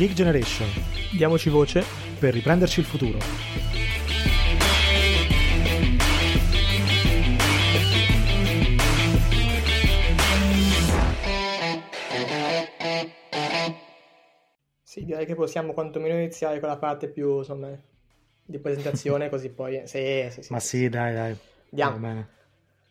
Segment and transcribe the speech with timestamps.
[0.00, 0.66] Geek Generation.
[1.12, 1.84] Diamoci voce
[2.18, 3.18] per riprenderci il futuro.
[14.82, 17.68] Sì, direi che possiamo quantomeno iniziare con la parte più, insomma,
[18.42, 19.82] di presentazione, così poi...
[19.84, 21.36] Sì, sì, sì, Ma sì, dai, dai.
[21.72, 22.26] Andiamo.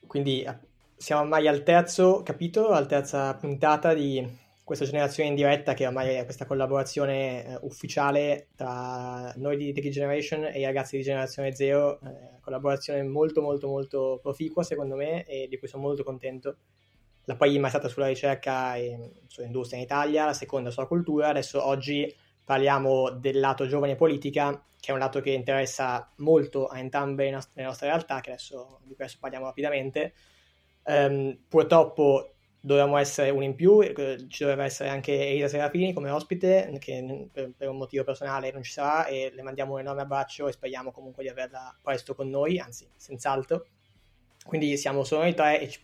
[0.05, 0.45] Quindi
[0.95, 6.13] siamo ormai al terzo capitolo, alla terza puntata di questa generazione in diretta, che ormai
[6.13, 11.55] è questa collaborazione eh, ufficiale tra noi di Tech Generation e i ragazzi di Generazione
[11.55, 16.57] Zero, eh, collaborazione molto molto molto proficua secondo me e di cui sono molto contento.
[17.23, 21.65] La prima è stata sulla ricerca e sull'industria in Italia, la seconda sulla cultura, adesso
[21.65, 22.15] oggi
[22.45, 27.31] parliamo del lato giovane politica, che è un lato che interessa molto a entrambe le
[27.31, 30.13] nostre, le nostre realtà, che adesso, di questo parliamo rapidamente.
[30.83, 33.81] Um, purtroppo dovevamo essere un in più,
[34.27, 38.63] ci doveva essere anche Elisa Serafini come ospite, che per, per, un motivo personale non
[38.63, 42.29] ci sarà e le mandiamo un enorme abbraccio e speriamo comunque di averla presto con
[42.29, 43.65] noi, anzi, senz'altro.
[44.45, 45.79] Quindi siamo solo noi tre e ci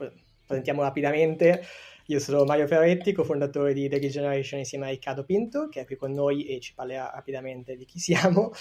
[0.46, 1.64] presentiamo rapidamente.
[2.08, 5.96] Io sono Mario Ferretti, cofondatore di The Regeneration insieme a Riccardo Pinto, che è qui
[5.96, 8.52] con noi e ci parlerà rapidamente di chi siamo.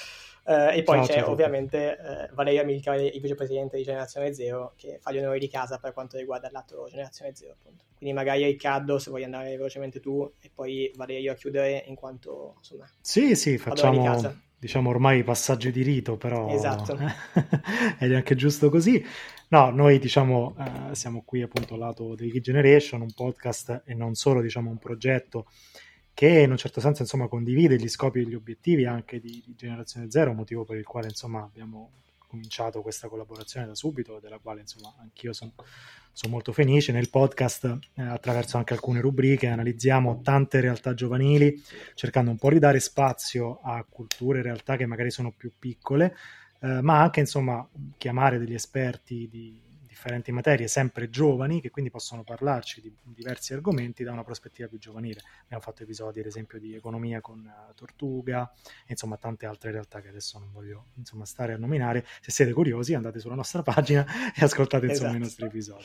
[0.44, 1.30] Uh, e poi ciao, c'è ciao.
[1.30, 5.78] ovviamente uh, Valeria Milcare, il vicepresidente di Generazione Zero, che fa gli onori di casa
[5.78, 7.52] per quanto riguarda il lato Generazione Zero.
[7.52, 7.84] Appunto.
[7.96, 12.56] Quindi magari Riccardo, se vuoi andare velocemente tu, e poi Valeria a chiudere in quanto
[12.58, 12.86] insomma.
[13.00, 16.96] Sì, sì, facciamo diciamo ormai passaggi di rito, però esatto.
[18.00, 19.04] ed è anche giusto così.
[19.48, 24.14] No, noi diciamo uh, siamo qui appunto al lato di Generation, un podcast e non
[24.14, 25.46] solo diciamo un progetto
[26.14, 29.54] che in un certo senso insomma, condivide gli scopi e gli obiettivi anche di, di,
[29.56, 31.90] Generazione Zero, motivo per il quale insomma, abbiamo
[32.28, 35.52] cominciato questa collaborazione da subito, della quale insomma, anch'io sono,
[36.12, 36.92] sono molto felice.
[36.92, 41.60] Nel podcast, eh, attraverso anche alcune rubriche, analizziamo tante realtà giovanili,
[41.94, 46.16] cercando un po' di dare spazio a culture e realtà che magari sono più piccole,
[46.60, 47.68] eh, ma anche insomma,
[47.98, 49.63] chiamare degli esperti di
[49.94, 54.78] differenti materie, sempre giovani, che quindi possono parlarci di diversi argomenti da una prospettiva più
[54.78, 55.20] giovanile.
[55.44, 58.52] Abbiamo fatto episodi, ad esempio, di economia con uh, Tortuga,
[58.84, 62.04] e, insomma, tante altre realtà che adesso non voglio insomma, stare a nominare.
[62.20, 64.04] Se siete curiosi, andate sulla nostra pagina
[64.34, 65.16] e ascoltate insomma, esatto.
[65.16, 65.84] i nostri episodi.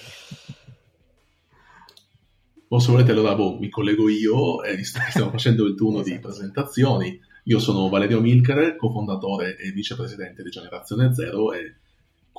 [2.70, 6.16] O se volete, allora boh, mi collego io e stiamo facendo il turno esatto.
[6.16, 7.20] di presentazioni.
[7.44, 11.76] Io sono Valerio Milcare, cofondatore e vicepresidente di Generazione Zero e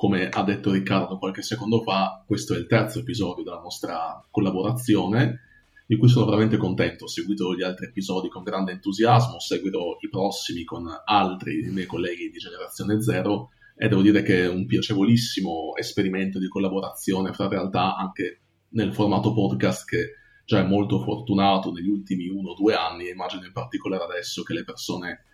[0.01, 5.41] come ha detto Riccardo qualche secondo fa, questo è il terzo episodio della nostra collaborazione,
[5.85, 7.03] di cui sono veramente contento.
[7.03, 12.31] Ho seguito gli altri episodi con grande entusiasmo, seguirò i prossimi con altri miei colleghi
[12.31, 17.95] di Generazione Zero e devo dire che è un piacevolissimo esperimento di collaborazione fra realtà
[17.95, 20.13] anche nel formato podcast che
[20.45, 24.53] già è molto fortunato negli ultimi uno o due anni immagino in particolare adesso che
[24.55, 25.25] le persone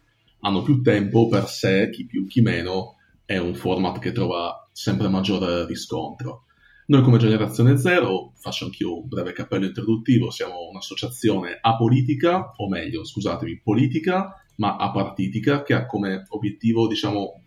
[0.41, 2.96] hanno più tempo per sé, chi più chi meno,
[3.27, 6.45] è un format che trova sempre maggiore riscontro.
[6.85, 13.03] Noi come Generazione Zero, faccio anch'io un breve cappello introduttivo, siamo un'associazione apolitica, o meglio,
[13.03, 17.43] scusatemi, politica, ma apartitica, che ha come obiettivo, diciamo,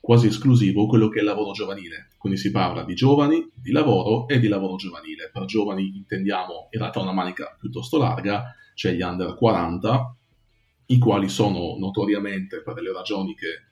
[0.00, 2.10] quasi esclusivo quello che è il lavoro giovanile.
[2.18, 5.28] Quindi si parla di giovani, di lavoro e di lavoro giovanile.
[5.32, 10.16] Per giovani intendiamo in realtà una manica piuttosto larga, cioè gli under 40,
[10.86, 13.65] i quali sono notoriamente, per delle ragioni che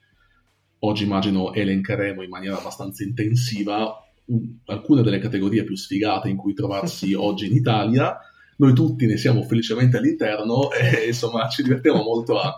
[0.79, 6.53] oggi immagino elencheremo in maniera abbastanza intensiva un, alcune delle categorie più sfigate in cui
[6.53, 8.17] trovarsi oggi in Italia.
[8.57, 12.57] Noi tutti ne siamo felicemente all'interno e insomma ci divertiamo molto a,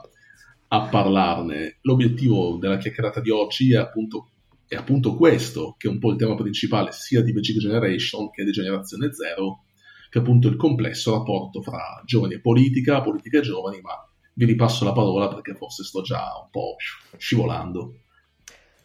[0.67, 1.77] a parlarne.
[1.81, 4.29] L'obiettivo della chiacchierata di oggi è appunto,
[4.67, 8.43] è appunto, questo, che è un po' il tema principale sia di Magic Generation che
[8.43, 9.63] di Generazione Zero,
[10.09, 13.93] che è appunto il complesso rapporto fra giovani e politica, politica e giovani, ma
[14.33, 16.75] vi ripasso la parola perché forse sto già un po'
[17.17, 18.01] scivolando.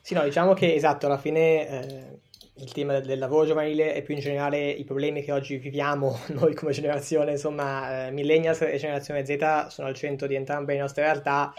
[0.05, 2.19] Sì, no, diciamo che esatto, alla fine eh,
[2.57, 6.19] il tema del, del, lavoro giovanile e più in generale i problemi che oggi viviamo
[6.35, 10.81] noi come generazione, insomma, eh, millennials e generazione Z sono al centro di entrambe le
[10.81, 11.55] nostre realtà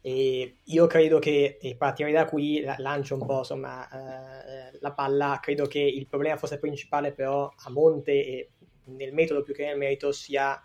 [0.00, 4.92] e io credo che, e partirei da qui, la, lancio un po' insomma eh, la
[4.92, 8.50] palla, credo che il problema forse principale però a monte e
[8.86, 10.58] nel metodo più che nel merito sia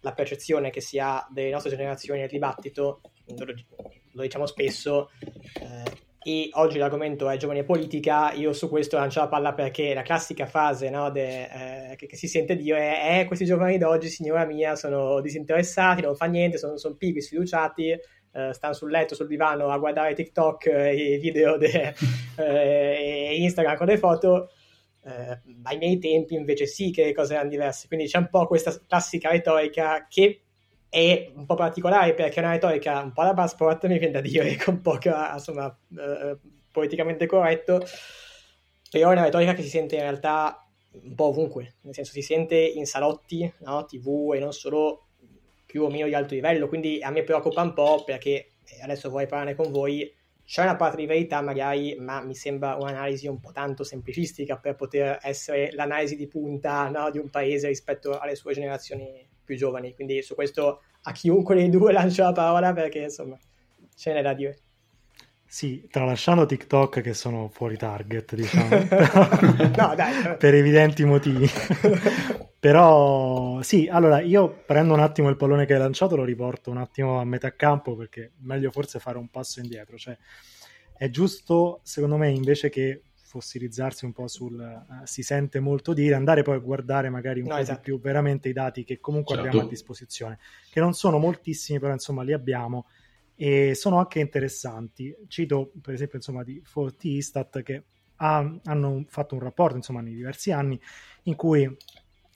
[0.00, 3.54] la percezione che si ha delle nostre generazioni nel dibattito, lo,
[4.12, 5.10] lo diciamo spesso,
[5.60, 10.00] eh, e oggi l'argomento è giovane politica, io su questo lancio la palla perché la
[10.00, 14.08] classica frase no, de, eh, che, che, si sente dire è eh, questi giovani d'oggi,
[14.08, 19.14] signora mia, sono disinteressati, non fa niente, sono, sono pigri, sfiduciati, eh, stanno sul letto,
[19.14, 21.94] sul divano a guardare TikTok e i video de,
[22.38, 24.48] eh, e Instagram con le foto.
[25.04, 28.46] Eh, ai miei tempi invece sì che le cose erano diverse, quindi c'è un po'
[28.46, 30.43] questa classica retorica che
[30.94, 34.20] è un po' particolare perché è una retorica un po' da passport, mi viene da
[34.20, 36.36] dire, con poca, insomma, eh,
[36.70, 37.84] politicamente corretto,
[38.92, 42.22] però è una retorica che si sente in realtà un po' ovunque, nel senso si
[42.22, 43.84] sente in salotti, no?
[43.86, 45.06] tv e non solo
[45.66, 49.26] più o meno di alto livello, quindi a me preoccupa un po' perché adesso vorrei
[49.26, 50.08] parlarne con voi,
[50.44, 54.76] c'è una parte di verità magari, ma mi sembra un'analisi un po' tanto semplicistica per
[54.76, 59.94] poter essere l'analisi di punta no, di un paese rispetto alle sue generazioni più giovani.
[59.94, 63.38] Quindi su questo a chiunque dei due lancio la parola perché insomma
[63.94, 64.58] ce n'è da dire.
[65.46, 68.76] Sì, tralasciando TikTok che sono fuori target, diciamo,
[69.76, 71.48] no, dai, per evidenti motivi.
[72.58, 76.78] Però sì, allora io prendo un attimo il pallone che hai lanciato, lo riporto un
[76.78, 79.96] attimo a metà campo perché meglio forse fare un passo indietro.
[79.96, 80.16] Cioè,
[80.96, 83.02] è giusto, secondo me, invece che
[83.34, 87.48] fossilizzarsi un po' sul uh, si sente molto dire, andare poi a guardare magari un
[87.48, 87.78] no, po' esatto.
[87.78, 89.48] di più veramente i dati che comunque certo.
[89.48, 90.38] abbiamo a disposizione,
[90.70, 92.86] che non sono moltissimi, però insomma li abbiamo
[93.34, 95.14] e sono anche interessanti.
[95.26, 97.82] Cito per esempio insomma di Forti Istat che
[98.16, 100.80] ha, hanno fatto un rapporto insomma nei diversi anni
[101.24, 101.76] in cui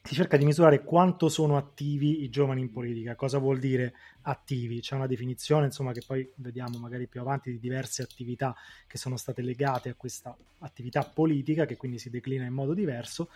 [0.08, 3.14] si cerca di misurare quanto sono attivi i giovani in politica.
[3.14, 4.80] Cosa vuol dire attivi?
[4.80, 8.56] C'è una definizione, insomma, che poi vediamo magari più avanti di diverse attività
[8.86, 13.28] che sono state legate a questa attività politica, che quindi si declina in modo diverso,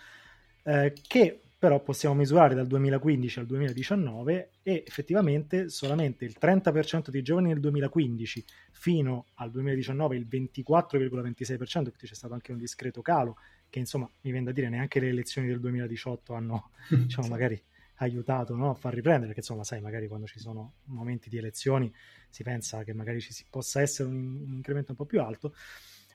[0.63, 7.21] eh, che però possiamo misurare dal 2015 al 2019 e effettivamente solamente il 30% dei
[7.21, 13.37] giovani nel 2015 fino al 2019 il 24,26%, quindi c'è stato anche un discreto calo,
[13.73, 17.59] che insomma mi viene da dire neanche le elezioni del 2018 hanno diciamo, magari
[17.95, 21.91] aiutato no, a far riprendere, perché insomma sai magari quando ci sono momenti di elezioni
[22.29, 25.55] si pensa che magari ci possa essere un, un incremento un po' più alto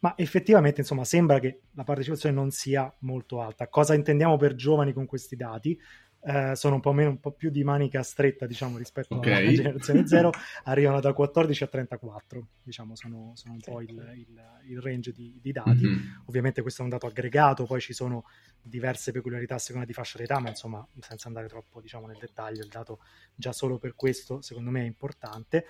[0.00, 3.66] ma effettivamente insomma sembra che la partecipazione non sia molto alta.
[3.66, 5.76] Cosa intendiamo per giovani con questi dati?
[6.20, 9.46] Eh, sono un po' meno, un po' più di manica stretta, diciamo, rispetto okay.
[9.46, 10.30] alla generazione zero,
[10.64, 15.38] arrivano da 14 a 34, diciamo, sono, sono un po' il, il, il range di,
[15.40, 15.86] di dati.
[15.86, 16.06] Mm-hmm.
[16.26, 18.24] Ovviamente questo è un dato aggregato, poi ci sono
[18.60, 22.62] diverse peculiarità a seconda di fascia d'età, ma insomma, senza andare troppo, diciamo, nel dettaglio,
[22.62, 22.98] il dato
[23.34, 25.66] già solo per questo, secondo me, è importante.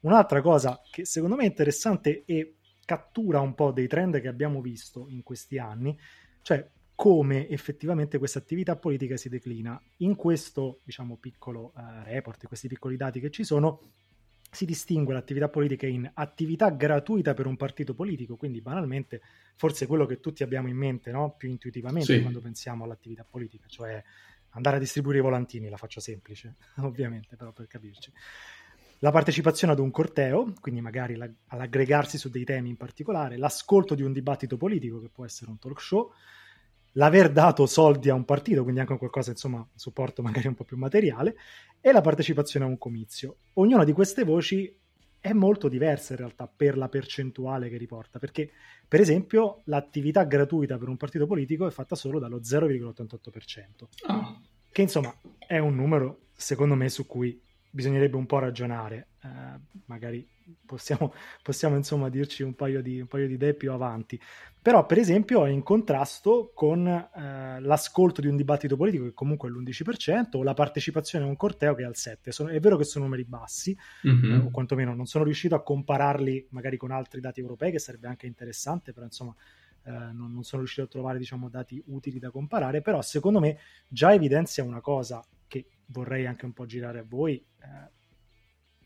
[0.00, 2.54] Un'altra cosa che secondo me è interessante e
[2.86, 5.98] cattura un po' dei trend che abbiamo visto in questi anni,
[6.42, 6.66] cioè
[7.00, 9.82] come effettivamente questa attività politica si declina.
[10.00, 13.80] In questo, diciamo, piccolo uh, report, questi piccoli dati che ci sono,
[14.50, 19.22] si distingue l'attività politica in attività gratuita per un partito politico, quindi banalmente
[19.56, 21.36] forse quello che tutti abbiamo in mente no?
[21.38, 22.20] più intuitivamente sì.
[22.20, 24.04] quando pensiamo all'attività politica, cioè
[24.50, 28.12] andare a distribuire i volantini, la faccio semplice, ovviamente, però per capirci
[28.98, 33.94] la partecipazione ad un corteo, quindi magari la, all'aggregarsi su dei temi in particolare, l'ascolto
[33.94, 36.12] di un dibattito politico, che può essere un talk show,
[36.92, 40.76] l'aver dato soldi a un partito, quindi anche qualcosa, insomma, supporto magari un po' più
[40.76, 41.36] materiale,
[41.80, 43.36] e la partecipazione a un comizio.
[43.54, 44.76] Ognuna di queste voci
[45.20, 48.50] è molto diversa in realtà per la percentuale che riporta, perché
[48.88, 54.40] per esempio l'attività gratuita per un partito politico è fatta solo dallo 0,88%, oh.
[54.72, 55.14] che insomma
[55.46, 57.38] è un numero secondo me su cui
[57.70, 59.28] bisognerebbe un po' ragionare, eh,
[59.86, 60.26] magari
[60.64, 61.12] possiamo,
[61.42, 64.20] possiamo, insomma dirci un paio, di, un paio, di, idee più avanti,
[64.60, 69.48] però per esempio è in contrasto con eh, l'ascolto di un dibattito politico che comunque
[69.48, 72.76] è l'11% o la partecipazione a un corteo che è al 7%, sono, è vero
[72.76, 74.32] che sono numeri bassi, mm-hmm.
[74.32, 78.08] eh, o quantomeno non sono riuscito a compararli magari con altri dati europei che sarebbe
[78.08, 79.34] anche interessante, però insomma
[79.84, 83.58] eh, non, non, sono riuscito a trovare diciamo, dati utili da comparare, però secondo me
[83.88, 87.98] già evidenzia una cosa che vorrei anche un po' girare a voi, eh,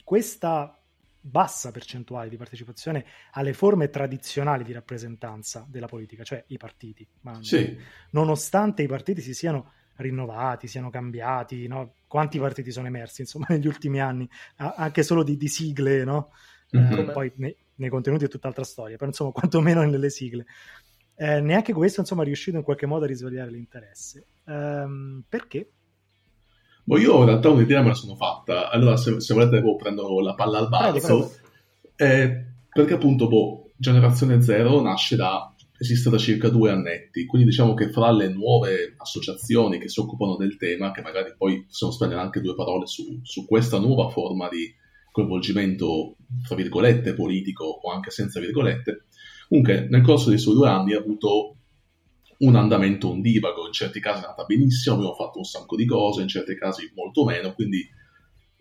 [0.05, 0.79] questa
[1.27, 7.43] bassa percentuale di partecipazione alle forme tradizionali di rappresentanza della politica, cioè i partiti, ma
[7.43, 7.77] sì.
[8.11, 11.95] nonostante i partiti si siano rinnovati, siano cambiati, no?
[12.07, 16.31] quanti partiti sono emersi insomma negli ultimi anni, anche solo di, di sigle, no?
[16.77, 16.99] mm-hmm.
[16.99, 20.45] eh, poi nei, nei, contenuti è tutt'altra storia, però insomma quantomeno nelle sigle.
[21.17, 24.27] Eh, neanche questo insomma è riuscito in qualche modo a risvegliare l'interesse.
[24.47, 25.71] Ehm, perché?
[26.85, 28.71] Boh, io in realtà un'idea me la sono fatta.
[28.71, 31.33] Allora, se, se volete, boh, prendo la palla al balzo.
[31.97, 37.75] Eh, perché appunto, boh, Generazione Zero nasce da esiste da circa due annetti, quindi diciamo
[37.75, 42.21] che fra le nuove associazioni che si occupano del tema, che magari poi possiamo spendere
[42.21, 44.73] anche due parole su, su questa nuova forma di
[45.11, 49.05] coinvolgimento, tra virgolette, politico o anche senza virgolette,
[49.49, 51.57] comunque nel corso dei suoi due anni ha avuto
[52.39, 56.23] un andamento ondivago, in certi casi è andata benissimo, abbiamo fatto un sacco di cose,
[56.23, 57.89] in certi casi molto meno, quindi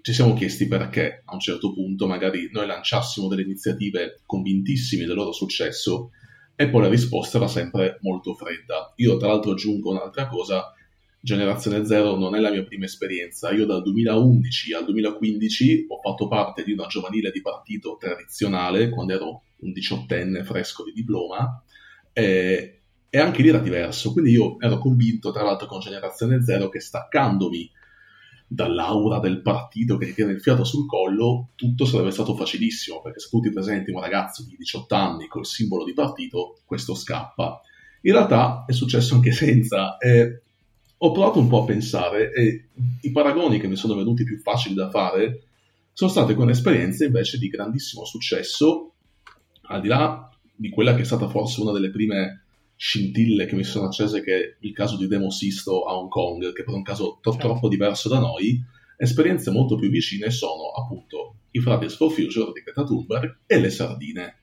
[0.01, 5.15] ci siamo chiesti perché a un certo punto magari noi lanciassimo delle iniziative convintissime del
[5.15, 6.09] loro successo
[6.55, 8.93] e poi la risposta era sempre molto fredda.
[8.97, 10.73] Io tra l'altro aggiungo un'altra cosa,
[11.21, 13.49] Generazione Zero non è la mia prima esperienza.
[13.51, 19.13] Io dal 2011 al 2015 ho fatto parte di una giovanile di partito tradizionale quando
[19.13, 21.63] ero un diciottenne fresco di diploma
[22.11, 22.82] e,
[23.15, 24.11] e anche lì era diverso.
[24.11, 27.69] Quindi io ero convinto, tra l'altro, con Generazione Zero che staccandomi
[28.47, 33.19] dall'aura del partito che ti tiene il fiato sul collo, tutto sarebbe stato facilissimo, perché
[33.19, 37.61] se tu ti presenti un ragazzo di 18 anni col simbolo di partito, questo scappa.
[38.01, 39.97] In realtà è successo anche senza.
[39.97, 40.41] Eh,
[40.97, 42.69] ho provato un po' a pensare e
[43.01, 45.43] i paragoni che mi sono venuti più facili da fare
[45.93, 48.93] sono state con esperienze invece di grandissimo successo,
[49.67, 52.42] al di là di quella che è stata forse una delle prime
[52.83, 56.51] scintille che mi sono accese, che è il caso di Demo Sisto a Hong Kong,
[56.51, 57.47] che per un caso to- certo.
[57.47, 58.61] troppo diverso da noi,
[58.97, 63.69] esperienze molto più vicine sono appunto i Fridays for Future di Greta Thunberg e le
[63.69, 64.39] sardine.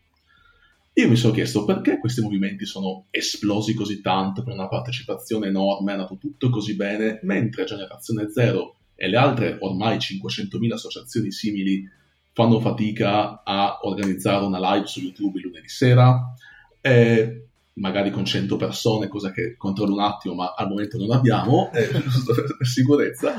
[0.95, 5.91] Io mi sono chiesto perché questi movimenti sono esplosi così tanto, con una partecipazione enorme,
[5.91, 11.87] è andato tutto così bene, mentre Generazione Zero e le altre ormai 500.000 associazioni simili
[12.33, 16.35] fanno fatica a organizzare una live su YouTube il lunedì sera,
[16.81, 17.45] eh,
[17.81, 21.89] magari con 100 persone, cosa che controllo un attimo, ma al momento non abbiamo, eh,
[21.89, 23.35] per sicurezza.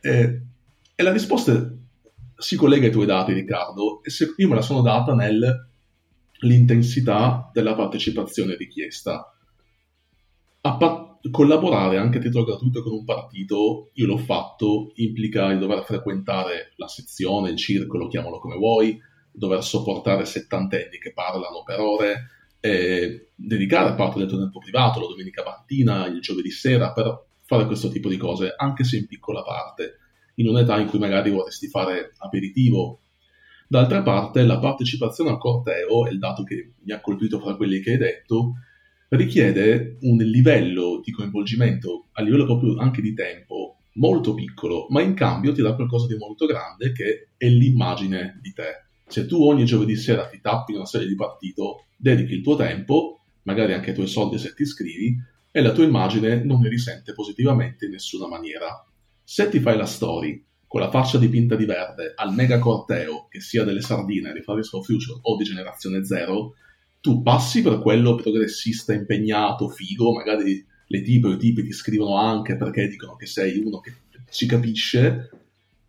[0.00, 0.42] Eh,
[0.94, 1.74] e la risposta
[2.36, 5.66] si collega ai tuoi dati, Riccardo, e se io me la sono data nel
[6.40, 9.34] l'intensità della partecipazione richiesta.
[10.60, 15.82] Pa- collaborare anche a titolo gratuito con un partito, io l'ho fatto, implica il dover
[15.82, 19.00] frequentare la sezione, il circolo, chiamalo come vuoi,
[19.32, 22.30] dover sopportare settantenni che parlano per ore,
[22.60, 27.66] e dedicare parte del tuo tempo privato, la domenica mattina, il giovedì sera, per fare
[27.66, 29.98] questo tipo di cose, anche se in piccola parte,
[30.36, 33.00] in un'età in cui magari vorresti fare aperitivo
[33.70, 37.80] D'altra parte, la partecipazione al corteo, è il dato che mi ha colpito fra quelli
[37.80, 38.54] che hai detto,
[39.10, 45.12] richiede un livello di coinvolgimento a livello proprio anche di tempo molto piccolo, ma in
[45.12, 48.87] cambio ti dà qualcosa di molto grande che è l'immagine di te.
[49.08, 53.20] Se tu ogni giovedì sera ti tappi una serie di partito, dedichi il tuo tempo,
[53.42, 55.16] magari anche i tuoi soldi se ti iscrivi,
[55.50, 58.86] e la tua immagine non ne risente positivamente in nessuna maniera.
[59.24, 63.40] Se ti fai la story con la faccia dipinta di verde al mega corteo, che
[63.40, 66.54] sia delle sardine di Fridays for Future o di Generazione Zero,
[67.00, 72.16] tu passi per quello progressista, impegnato, figo, magari le tipe o i tipi ti scrivono
[72.16, 73.94] anche perché dicono che sei uno che
[74.30, 75.30] ci capisce,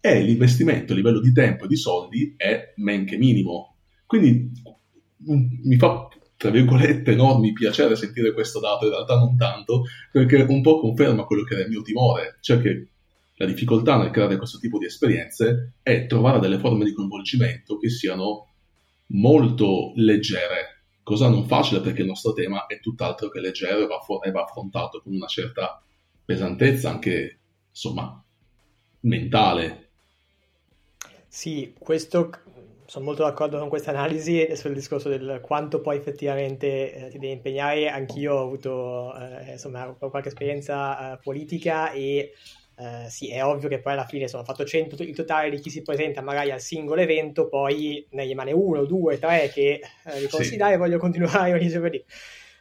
[0.02, 3.76] e l'investimento a livello di tempo e di soldi è men che minimo.
[4.06, 4.52] Quindi
[5.26, 10.62] mi fa, tra virgolette, enormi piacere sentire questo dato, in realtà non tanto, perché un
[10.62, 12.88] po' conferma quello che era il mio timore, cioè che
[13.36, 17.90] la difficoltà nel creare questo tipo di esperienze è trovare delle forme di coinvolgimento che
[17.90, 18.48] siano
[19.08, 24.00] molto leggere, cosa non facile perché il nostro tema è tutt'altro che leggero e va,
[24.00, 25.82] for- e va affrontato con una certa
[26.24, 27.40] pesantezza anche,
[27.70, 28.24] insomma,
[29.02, 29.89] mentale.
[31.30, 32.32] Sì, questo
[32.86, 37.20] sono molto d'accordo con questa analisi e sul discorso del quanto poi effettivamente eh, ti
[37.20, 37.88] devi impegnare.
[37.88, 42.34] Anch'io ho avuto eh, insomma, qualche esperienza eh, politica e
[42.80, 45.70] Uh, sì, è ovvio che poi alla fine sono fatto 100 il totale di chi
[45.70, 50.30] si presenta magari al singolo evento, poi ne rimane uno, due, tre che eh, li
[50.30, 50.78] consigliare sì.
[50.78, 52.02] voglio continuare ogni giovedì.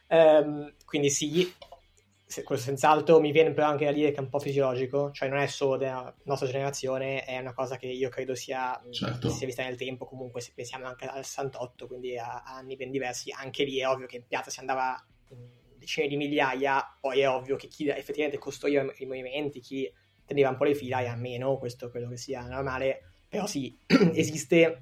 [0.09, 1.49] Um, quindi sì,
[2.29, 5.27] se, questo senz'altro mi viene però anche da dire che è un po' fisiologico, cioè
[5.29, 9.31] non è solo della nostra generazione, è una cosa che io credo sia, certo.
[9.31, 12.91] sia vista nel tempo, comunque se pensiamo anche al 68, quindi a, a anni ben
[12.91, 15.37] diversi, anche lì è ovvio che in piazza si andava in
[15.79, 19.91] decine di migliaia, poi è ovvio che chi effettivamente costruiva i movimenti, chi
[20.23, 23.75] teneva un po' le fila e a meno, questo credo che sia normale, però sì,
[24.13, 24.81] esiste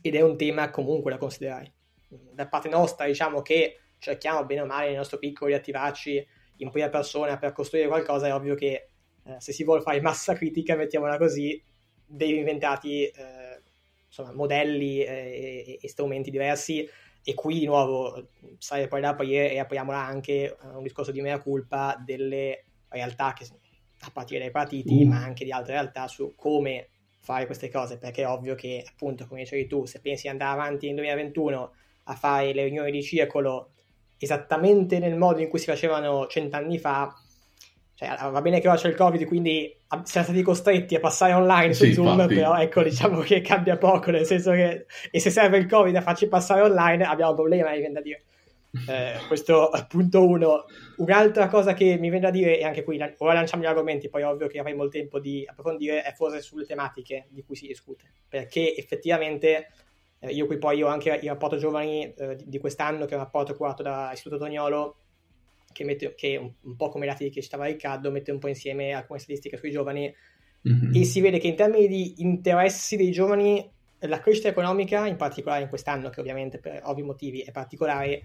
[0.00, 1.74] ed è un tema comunque da considerare.
[2.08, 6.26] Da parte nostra diciamo che cerchiamo bene o male nel nostro piccolo di attivarci
[6.56, 8.88] in prima persona per costruire qualcosa, è ovvio che
[9.24, 11.62] eh, se si vuole fare massa critica, mettiamola così,
[12.04, 13.60] devi inventati eh,
[14.06, 16.88] insomma, modelli eh, e, e, strumenti diversi
[17.24, 18.28] e qui di nuovo
[18.58, 23.32] sai poi da aprire e apriamola anche a un discorso di mea culpa delle realtà
[23.32, 23.46] che
[24.04, 25.08] a partire dai partiti, mm.
[25.08, 29.26] ma anche di altre realtà su come fare queste cose, perché è ovvio che, appunto,
[29.26, 31.72] come dicevi tu, se pensi di andare avanti nel 2021
[32.04, 33.71] a fare le riunioni di circolo
[34.24, 37.14] esattamente nel modo in cui si facevano cent'anni fa,
[37.94, 41.72] cioè, va bene che ora c'è il Covid, quindi siamo stati costretti a passare online
[41.72, 42.34] su sì, Zoom, infatti.
[42.34, 46.00] però ecco, diciamo che cambia poco, nel senso che, e se serve il Covid a
[46.00, 48.24] farci passare online, abbiamo un problema, mi viene da dire.
[48.88, 50.64] Eh, questo punto uno.
[50.96, 54.22] Un'altra cosa che mi viene da dire, e anche qui ora lanciamo gli argomenti, poi
[54.22, 58.04] ovvio che avremo il tempo di approfondire, è forse sulle tematiche di cui si discute.
[58.28, 59.68] Perché effettivamente
[60.22, 63.16] eh, io qui poi ho anche il rapporto giovani eh, di, di, quest'anno, che è
[63.16, 64.96] un rapporto curato da Istituto Tognolo,
[65.72, 68.46] che, mette, che un, un, po' come i dati che citava Riccardo, mette un po'
[68.46, 70.14] insieme alcune statistiche sui giovani
[70.68, 70.94] mm-hmm.
[70.94, 75.62] e si vede che in termini di interessi dei giovani la crescita economica, in particolare
[75.62, 78.22] in quest'anno, che ovviamente per ovvi motivi è particolare,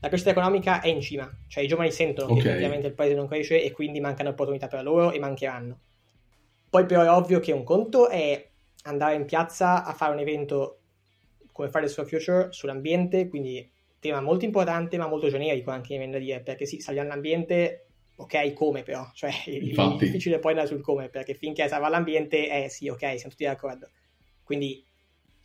[0.00, 2.42] la crescita economica è in cima, cioè i giovani sentono okay.
[2.42, 5.78] che ovviamente il paese non cresce e quindi mancano opportunità per loro e mancheranno.
[6.70, 8.48] Poi però è ovvio che un conto è
[8.84, 10.78] andare in piazza a fare un evento
[11.54, 13.70] come Fridays for Future sull'ambiente, quindi
[14.00, 18.52] tema molto importante ma molto generico anche viene da dire, perché sì, salviamo l'ambiente, ok,
[18.52, 20.04] come però, cioè Infatti.
[20.04, 23.44] è difficile poi andare sul come, perché finché salva l'ambiente, eh sì, ok, siamo tutti
[23.44, 23.88] d'accordo.
[24.42, 24.84] Quindi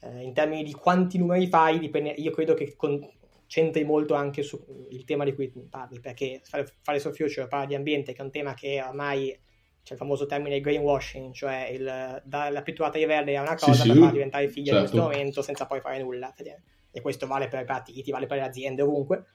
[0.01, 3.07] eh, in termini di quanti numeri fai, dipende, io credo che con,
[3.45, 8.13] c'entri molto anche sul tema di cui parli, perché fare for future parla di ambiente,
[8.13, 9.37] che è un tema che ormai
[9.89, 13.73] c'è il famoso termine greenwashing, cioè il dare la pitturata di verde a una cosa
[13.73, 13.97] sì, per sì.
[13.97, 14.77] farla diventare figlia certo.
[14.77, 16.31] in questo momento senza poi fare nulla.
[16.91, 19.25] E questo vale per i partiti, vale per le aziende, ovunque.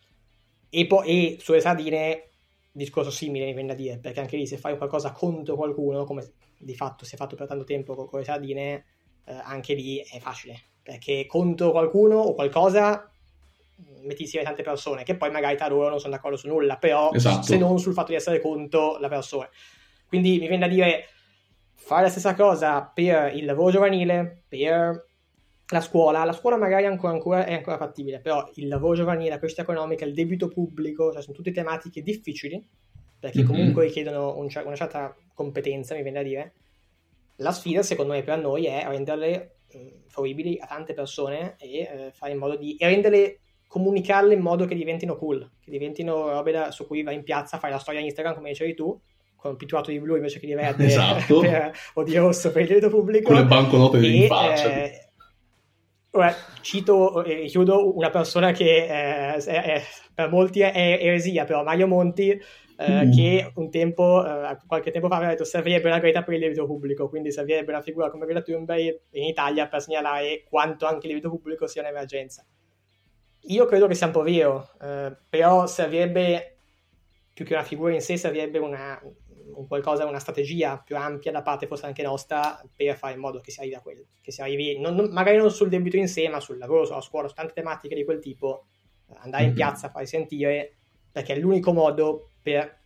[0.70, 2.28] E, poi, e sulle sardine,
[2.70, 6.24] discorso simile mi viene da dire, perché anche lì se fai qualcosa contro qualcuno, come
[6.56, 8.84] di fatto si è fatto per tanto tempo con, con le sardine,
[9.24, 13.10] eh, anche lì è facile, perché contro qualcuno o qualcosa
[13.80, 16.76] mm, metti insieme tante persone che poi magari tra loro non sono d'accordo su nulla,
[16.76, 17.42] però esatto.
[17.42, 19.48] se non sul fatto di essere contro la persona.
[20.14, 21.06] Quindi mi viene da dire
[21.74, 25.06] fare la stessa cosa per il lavoro giovanile, per
[25.66, 29.38] la scuola, la scuola magari ancora, ancora, è ancora fattibile, però il lavoro giovanile, la
[29.38, 32.64] crescita economica, il debito pubblico, cioè sono tutte tematiche difficili,
[33.18, 33.48] perché mm-hmm.
[33.48, 36.52] comunque richiedono un, una certa competenza, mi viene da dire,
[37.38, 42.10] la sfida, secondo me, per noi è renderle mh, fruibili a tante persone e eh,
[42.12, 46.52] fare in modo di e renderle comunicarle in modo che diventino cool, che diventino robe
[46.52, 48.96] da, su cui vai in piazza, fai la storia Instagram come dicevi tu,
[49.44, 51.40] con un pitturato di blu invece che di verde esatto.
[51.40, 53.26] per, o di rosso per il debito pubblico.
[53.26, 54.72] Con le banconote e, in faccia.
[54.72, 55.08] Eh,
[56.10, 59.82] Beh, cito e chiudo una persona che eh, è,
[60.14, 63.10] per molti è eresia, però Mario Monti eh, mm.
[63.10, 66.66] che un tempo, eh, qualche tempo fa aveva detto servirebbe una greta per il debito
[66.66, 71.14] pubblico, quindi servirebbe una figura come Greta Thunberg in Italia per segnalare quanto anche il
[71.14, 72.46] debito pubblico sia un'emergenza.
[73.48, 76.54] Io credo che sia un po' vero, eh, però servirebbe
[77.34, 79.00] più che una figura in sé, servirebbe una,
[79.54, 83.40] un qualcosa, una strategia più ampia da parte forse anche nostra per fare in modo
[83.40, 86.08] che si arrivi a quello, che si arrivi non, non, magari non sul debito in
[86.08, 88.66] sé, ma sul lavoro, sulla scuola, su tante tematiche di quel tipo,
[89.18, 89.56] andare in mm-hmm.
[89.56, 90.76] piazza, fare sentire,
[91.12, 92.82] perché è l'unico modo per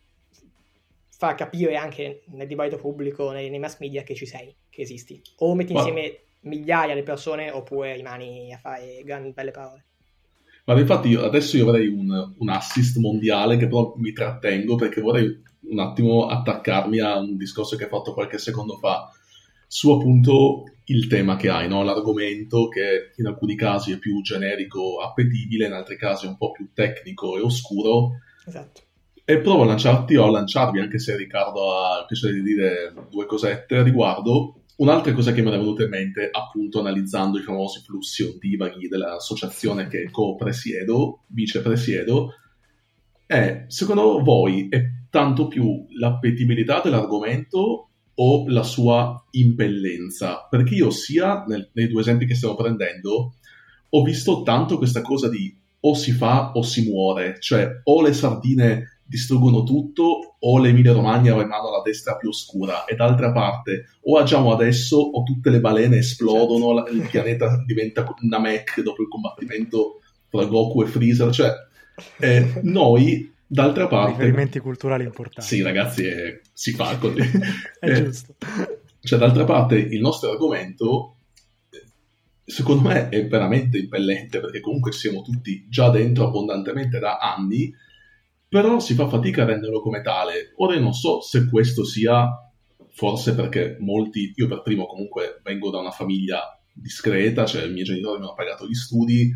[1.18, 5.20] far capire anche nel dibattito pubblico, nei, nei, mass media che ci sei, che esisti.
[5.38, 6.50] O metti insieme Ma...
[6.50, 9.84] migliaia di persone oppure rimani a fare grandi belle parole.
[10.64, 15.00] Ma infatti io, adesso io avrei un, un, assist mondiale che però mi trattengo perché
[15.00, 19.10] vorrei un attimo attaccarmi a un discorso che hai fatto qualche secondo fa
[19.66, 21.82] su appunto il tema che hai, no?
[21.82, 26.52] l'argomento che in alcuni casi è più generico, appetibile, in altri casi è un po'
[26.52, 28.12] più tecnico e oscuro.
[28.46, 28.86] Esatto
[29.30, 32.94] e provo a lanciarti o a lanciarvi, anche se Riccardo ha il piacere di dire
[33.10, 34.62] due cosette a riguardo.
[34.76, 39.86] Un'altra cosa che mi era venuta in mente, appunto analizzando i famosi flussi ondivaghi dell'associazione
[39.86, 42.30] che co-presiedo, vicepresiedo,
[43.26, 44.82] è, secondo voi, è
[45.18, 50.46] tanto più l'appetibilità dell'argomento o la sua impellenza?
[50.48, 53.34] Perché io sia nel, nei due esempi che stiamo prendendo,
[53.88, 58.12] ho visto tanto questa cosa di o si fa o si muore, cioè o le
[58.12, 64.18] sardine distruggono tutto o l'Emilia Romagna mano alla destra più oscura e d'altra parte o
[64.18, 66.92] agiamo adesso o tutte le balene esplodono, certo.
[66.92, 70.00] il pianeta diventa Namek dopo il combattimento
[70.30, 71.50] tra Goku e Freezer, cioè
[72.20, 74.18] eh, noi d'altra parte...
[74.18, 75.48] Riferimenti culturali importanti.
[75.48, 77.18] Sì ragazzi, eh, si fa così.
[77.80, 78.34] È eh, giusto.
[79.00, 81.14] Cioè d'altra parte il nostro argomento
[82.44, 87.70] secondo me è veramente impellente perché comunque siamo tutti già dentro abbondantemente da anni
[88.48, 90.52] però si fa fatica a renderlo come tale.
[90.56, 92.26] Ora io non so se questo sia
[92.90, 97.84] forse perché molti, io per primo comunque vengo da una famiglia discreta, cioè i miei
[97.84, 99.30] genitori mi hanno pagato gli studi,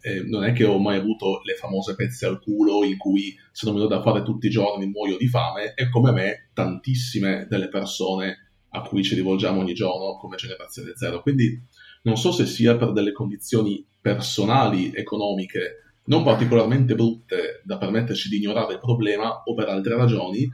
[0.00, 3.66] eh, non è che ho mai avuto le famose pezze al culo in cui se
[3.66, 7.46] non me lo da fare tutti i giorni muoio di fame e come me tantissime
[7.48, 11.22] delle persone a cui ci rivolgiamo ogni giorno come generazione zero.
[11.22, 11.60] Quindi
[12.02, 18.36] non so se sia per delle condizioni personali, economiche, non particolarmente brutte da permetterci di
[18.36, 20.48] ignorare il problema o per altre ragioni,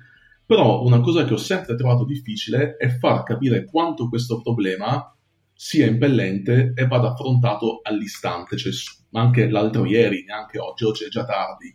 [0.46, 5.14] però una cosa che ho sempre trovato difficile è far capire quanto questo problema
[5.54, 8.72] sia impellente e vada affrontato all'istante, cioè
[9.20, 11.74] anche l'altro ieri, neanche oggi, oggi è già tardi.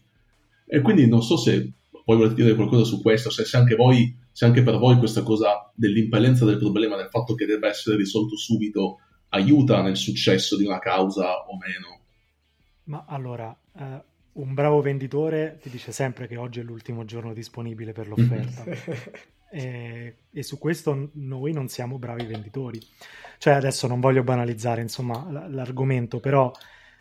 [0.66, 1.74] E quindi non so se
[2.10, 5.22] poi volete dire qualcosa su questo, se, se, anche voi, se anche per voi questa
[5.22, 9.00] cosa dell'impellenza del problema, del fatto che debba essere risolto subito,
[9.30, 12.00] aiuta nel successo di una causa o meno.
[12.86, 14.02] Ma allora, eh,
[14.34, 18.64] un bravo venditore ti dice sempre che oggi è l'ultimo giorno disponibile per l'offerta.
[19.52, 22.80] e, e, su questo noi non siamo bravi venditori.
[23.38, 26.52] Cioè, adesso non voglio banalizzare insomma, l'argomento, però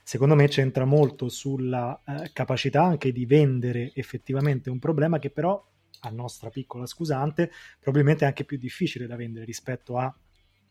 [0.08, 5.62] secondo me c'entra molto sulla eh, capacità anche di vendere effettivamente un problema che però,
[6.00, 10.10] a nostra piccola scusante, probabilmente è anche più difficile da vendere rispetto a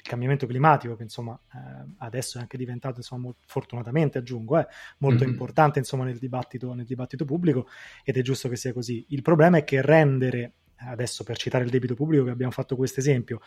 [0.01, 4.65] cambiamento climatico, che insomma eh, adesso è anche diventato, insomma, fortunatamente aggiungo, eh,
[4.97, 5.33] molto mm-hmm.
[5.33, 7.67] importante insomma, nel, dibattito, nel dibattito pubblico
[8.03, 9.05] ed è giusto che sia così.
[9.09, 13.01] Il problema è che rendere, adesso per citare il debito pubblico che abbiamo fatto questo
[13.01, 13.41] esempio,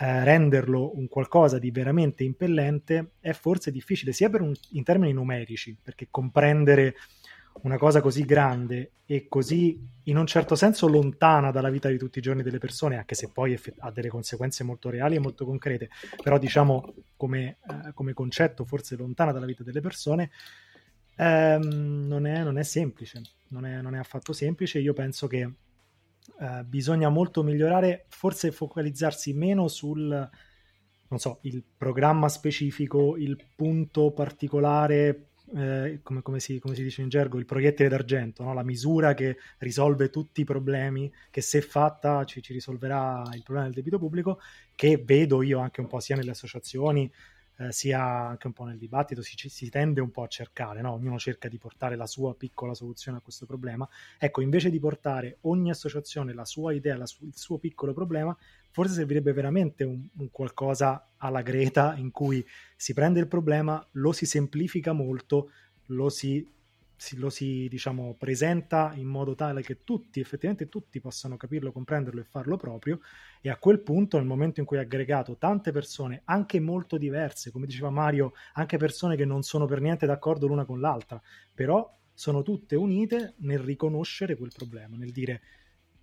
[0.00, 5.76] eh, renderlo un qualcosa di veramente impellente è forse difficile sia un, in termini numerici,
[5.82, 6.94] perché comprendere
[7.62, 12.18] una cosa così grande e così in un certo senso lontana dalla vita di tutti
[12.18, 15.44] i giorni delle persone, anche se poi effett- ha delle conseguenze molto reali e molto
[15.44, 15.88] concrete,
[16.22, 20.30] però diciamo come, eh, come concetto forse lontana dalla vita delle persone,
[21.16, 24.78] ehm, non, è, non, è, semplice, non è, non è, affatto semplice.
[24.78, 25.50] Io penso che
[26.40, 30.06] eh, bisogna molto migliorare, forse focalizzarsi meno sul,
[31.08, 37.02] non so, il programma specifico, il punto particolare eh, come, come, si, come, si, dice
[37.02, 38.52] in gergo, il proiettile d'argento, no?
[38.52, 43.64] la misura che risolve tutti i problemi, che se fatta ci, ci, risolverà il problema
[43.66, 44.40] del debito pubblico,
[44.74, 47.10] che vedo io anche un po' sia nelle associazioni
[47.58, 50.92] eh, sia anche un po' nel dibattito, si, si tende un po' a cercare, no?
[50.92, 53.88] ognuno cerca di portare la sua piccola soluzione a questo problema.
[54.18, 58.36] Ecco, invece di portare ogni associazione la sua idea, la su- il suo piccolo problema,
[58.70, 64.12] forse servirebbe veramente un, un, qualcosa alla Greta in cui si prende il problema, lo
[64.12, 65.50] si semplifica molto,
[65.86, 66.46] lo si si,
[67.16, 72.24] lo si diciamo, presenta in modo tale che tutti, effettivamente tutti possano capirlo, comprenderlo e
[72.24, 73.00] farlo proprio
[73.40, 77.50] e a quel punto nel momento in cui hai aggregato tante persone, anche molto diverse,
[77.50, 81.20] come diceva Mario, anche persone che non sono per niente d'accordo l'una con l'altra,
[81.54, 85.40] però sono tutte unite nel riconoscere quel problema, nel dire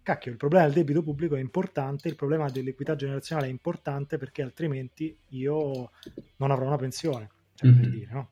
[0.02, 4.44] cacchio, il problema del debito pubblico è importante, il problema dell'equità generazionale è importante perché
[4.44, 5.90] altrimenti io
[6.38, 7.82] non avrò una pensione, cioè mm-hmm.
[7.82, 8.30] per dire, no?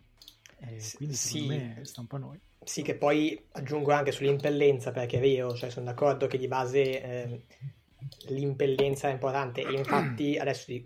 [0.59, 1.59] E quindi secondo sì.
[1.59, 2.39] me sta un po' a noi.
[2.65, 7.03] Sì, che poi aggiungo anche sull'impellenza, perché è vero, cioè sono d'accordo che di base
[7.03, 7.41] eh,
[8.27, 10.85] l'impellenza è importante e infatti adesso di,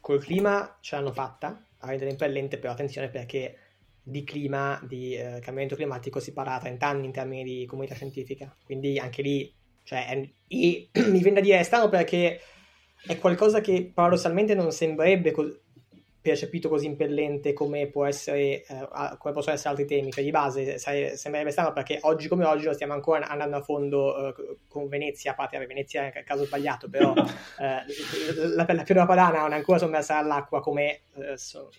[0.00, 3.56] col clima ce l'hanno fatta a rendere impellente, però attenzione perché
[4.02, 7.94] di clima, di eh, cambiamento climatico si parla da 30 anni in termini di comunità
[7.94, 9.52] scientifica, quindi anche lì,
[9.82, 10.16] cioè, è,
[10.48, 12.40] mi viene da dire è strano perché
[13.06, 15.56] è qualcosa che paradossalmente non sembrerebbe così
[16.28, 18.88] percepito così impellente come, può essere, eh,
[19.18, 20.12] come possono essere altri temi.
[20.12, 23.62] Cioè, di base sai, sembrerebbe strano perché oggi come oggi lo stiamo ancora andando a
[23.62, 27.82] fondo eh, con Venezia, a parte Venezia è il caso sbagliato, però eh,
[28.54, 31.70] la, la pianura padana non è ancora sommersa all'acqua come eh, so,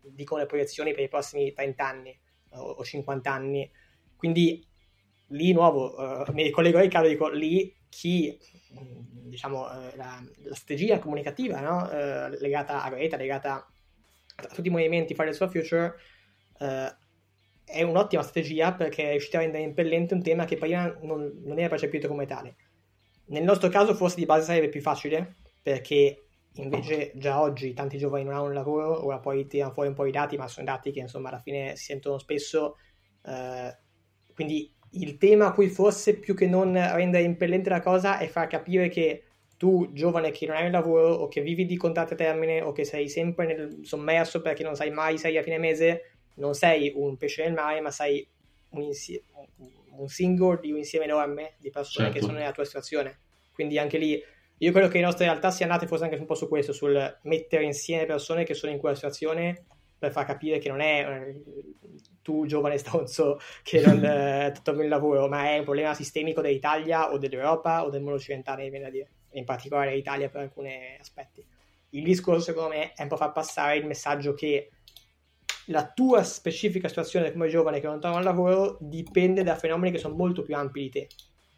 [0.00, 2.18] dicono le proiezioni per i prossimi 30 anni
[2.52, 3.70] o, o 50 anni.
[4.16, 4.66] Quindi
[5.28, 8.38] lì nuovo, uh, mi ricollego a Riccardo dico lì chi
[9.28, 11.88] diciamo uh, la, la, strategia comunicativa no?
[12.38, 13.66] legata a Greta, legata a
[14.46, 15.94] tutti i movimenti Fridays for Future
[16.60, 16.96] uh,
[17.64, 21.58] è un'ottima strategia perché è riuscita a rendere impellente un tema che prima non, non,
[21.58, 22.56] era percepito come tale.
[23.26, 26.24] Nel nostro caso forse di base sarebbe più facile perché
[26.54, 30.06] invece già oggi tanti giovani non hanno un lavoro, ora poi tirano fuori un po'
[30.06, 32.76] i dati, ma sono dati che insomma alla fine si sentono spesso.
[33.22, 33.70] Uh,
[34.34, 38.46] quindi il tema a cui forse più che non rendere impellente la cosa è far
[38.46, 39.24] capire che
[39.58, 42.70] tu giovane che non hai un lavoro o che vivi di contratti a termine o
[42.70, 46.92] che sei sempre nel sommerso perché non sai mai sei a fine mese, non sei
[46.94, 48.26] un pesce nel mare, ma sei
[48.70, 49.24] un, insie-
[49.96, 52.20] un single di un insieme enorme di persone certo.
[52.20, 53.18] che sono nella tua situazione.
[53.52, 54.22] Quindi anche lì
[54.58, 57.18] io credo che le nostre realtà siano andate forse anche un po' su questo, sul
[57.22, 59.64] mettere insieme persone che sono in quella situazione
[59.98, 61.42] per far capire che non è eh,
[62.22, 67.10] tu giovane stronzo che non eh, trovi un lavoro, ma è un problema sistemico dell'Italia
[67.10, 71.44] o dell'Europa o del mondo occidentale, viene a dire in particolare l'Italia per alcuni aspetti.
[71.90, 74.70] Il discorso, secondo me, è un po' far passare il messaggio che
[75.66, 79.98] la tua specifica situazione come giovane che non trova un lavoro dipende da fenomeni che
[79.98, 81.08] sono molto più ampi di te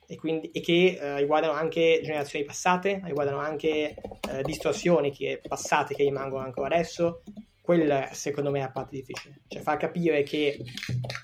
[0.07, 5.95] e, quindi, e che eh, riguardano anche generazioni passate, riguardano anche eh, distorsioni che, passate
[5.95, 7.23] che rimangono ancora adesso
[7.71, 10.61] quella secondo me è la parte difficile, cioè far capire che,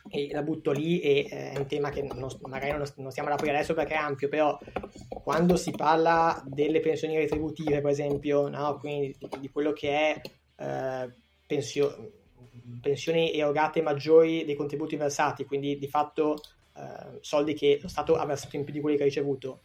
[0.08, 3.28] e la butto lì, e eh, è un tema che non, magari non, non stiamo
[3.28, 4.56] ad aprire adesso perché è ampio, però
[5.24, 8.78] quando si parla delle pensioni retributive, per esempio, no?
[8.78, 10.20] quindi di, di, quello che è
[10.62, 11.12] eh,
[11.44, 12.12] pensio,
[12.80, 16.40] pensioni erogate maggiori dei contributi versati, quindi di fatto
[16.76, 19.62] eh, soldi che lo Stato ha versato in più di quelli che ha ricevuto,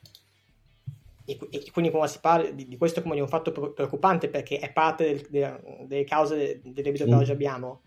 [1.26, 4.60] e, e, quindi quando si parla di, di, questo come di un fatto preoccupante perché
[4.60, 7.82] è parte del, del, delle cause del, debito che oggi abbiamo,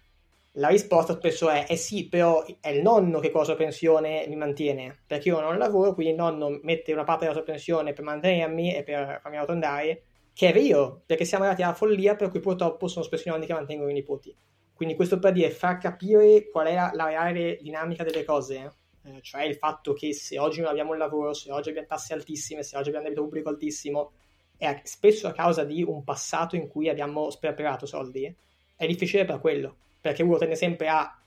[0.56, 4.26] la risposta spesso è, eh sì, però è il nonno che con la sua pensione
[4.28, 7.92] mi mantiene, perché io non lavoro, quindi il nonno mette una parte della sua pensione
[7.92, 12.30] per mantenermi e per farmi arrotondare, che è vero, perché siamo arrivati alla follia per
[12.30, 14.34] cui purtroppo sono spesso i nonni che mantengono i nipoti.
[14.72, 18.72] Quindi questo per dire, far capire qual è la, la reale dinamica delle cose,
[19.04, 22.14] eh, cioè il fatto che se oggi non abbiamo un lavoro, se oggi abbiamo tasse
[22.14, 24.12] altissime, se oggi abbiamo debito pubblico altissimo,
[24.56, 28.34] è spesso a causa di un passato in cui abbiamo sperperato soldi,
[28.76, 31.18] è difficile per quello perché uno tende sempre a,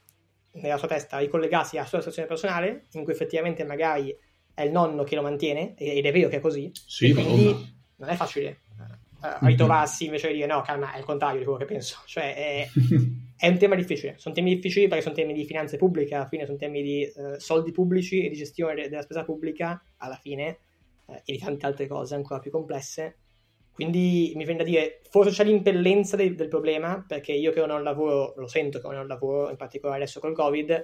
[0.51, 4.15] nella sua testa, ricollegarsi alla sua situazione personale, in cui effettivamente magari
[4.53, 7.67] è il nonno che lo mantiene, ed è vero che è così, sì, quindi no.
[7.95, 8.59] non è facile
[9.39, 12.01] uh, ritrovarsi invece di dire no, calma, è il contrario di quello che penso.
[12.05, 12.67] Cioè, è,
[13.37, 14.15] è, un tema difficile.
[14.17, 17.37] Sono temi difficili perché sono temi di finanze pubbliche, alla fine sono temi di uh,
[17.37, 20.59] soldi pubblici e di gestione de- della spesa pubblica, alla fine,
[21.05, 23.17] uh, e di tante altre cose ancora più complesse.
[23.73, 27.69] Quindi mi viene da dire, forse c'è l'impellenza del, del problema, perché io che non
[27.69, 30.83] ho un lavoro, lo sento che non ho un lavoro, in particolare adesso col Covid,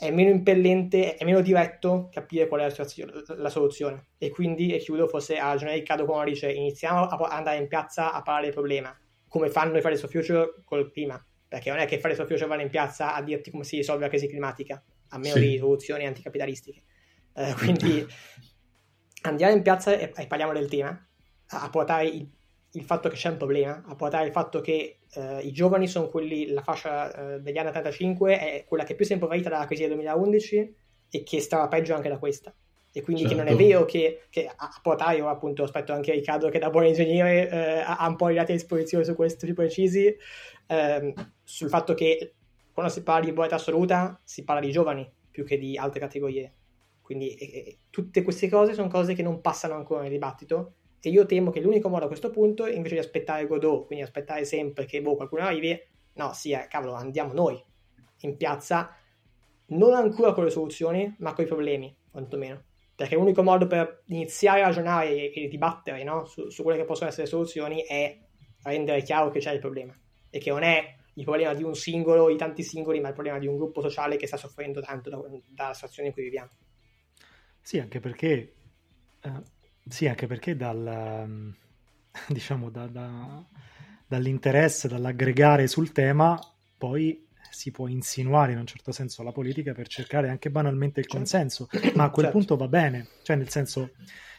[0.00, 4.10] è meno impellente, è meno diretto capire qual è la, la soluzione.
[4.16, 8.12] E quindi, e chiudo, forse ha ragione Riccardo quando dice iniziamo a andare in piazza
[8.12, 11.20] a parlare del problema, come fanno i Fridays for Future col clima.
[11.48, 14.02] Perché non è che Fridays for Future vanno in piazza a dirti come si risolve
[14.02, 15.40] la crisi climatica, a meno sì.
[15.40, 16.84] di soluzioni anticapitalistiche.
[17.34, 18.06] Eh, quindi
[19.22, 21.08] andiamo in piazza e, e parliamo del tema
[21.48, 22.28] a portare il,
[22.72, 26.08] il, fatto che c'è un problema, a portare il fatto che eh, i giovani sono
[26.08, 29.66] quelli, la fascia eh, degli anni 35 è quella che più si è impoverita dalla
[29.66, 30.74] crisi del 2011
[31.10, 32.54] e che stava peggio anche da questa.
[32.92, 33.36] E quindi certo.
[33.36, 33.68] che non è certo.
[33.68, 37.82] vero che, che a portare, io appunto aspetto anche Riccardo che da buon ingegnere eh,
[37.84, 40.14] ha un po' i dati a disposizione su questo più precisi,
[40.66, 41.12] ehm,
[41.44, 42.34] sul fatto che
[42.72, 46.52] quando si parla di povertà assoluta si parla di giovani più che di altre categorie.
[47.02, 51.26] Quindi eh, tutte queste cose sono cose che non passano ancora nel dibattito e io
[51.26, 55.00] temo che l'unico modo a questo punto, invece di aspettare Godot, quindi aspettare sempre che
[55.00, 55.80] boh, qualcuno arrivi,
[56.14, 57.62] no, sì, eh, cavolo, andiamo noi
[58.22, 58.96] in piazza,
[59.66, 62.64] non ancora con le soluzioni, ma con i problemi, quantomeno.
[62.96, 66.84] Perché l'unico modo per iniziare a ragionare e, e dibattere no, su, su, quelle che
[66.84, 68.18] possono essere le soluzioni è
[68.64, 69.94] rendere chiaro che c'è il problema
[70.30, 73.38] e che non è il problema di un singolo, di tanti singoli, ma il problema
[73.38, 76.50] di un gruppo sociale che sta soffrendo tanto da, dalla situazione in cui viviamo.
[77.60, 78.54] Sì, anche perché
[79.20, 79.42] eh,
[79.88, 81.54] sì, anche perché dal,
[82.28, 83.44] diciamo, da, da,
[84.06, 86.38] dall'interesse, dall'aggregare sul tema,
[86.76, 91.06] poi si può insinuare in un certo senso la politica per cercare anche banalmente il
[91.06, 91.18] certo.
[91.18, 92.38] consenso, ma a quel certo.
[92.38, 93.90] punto va bene, cioè nel senso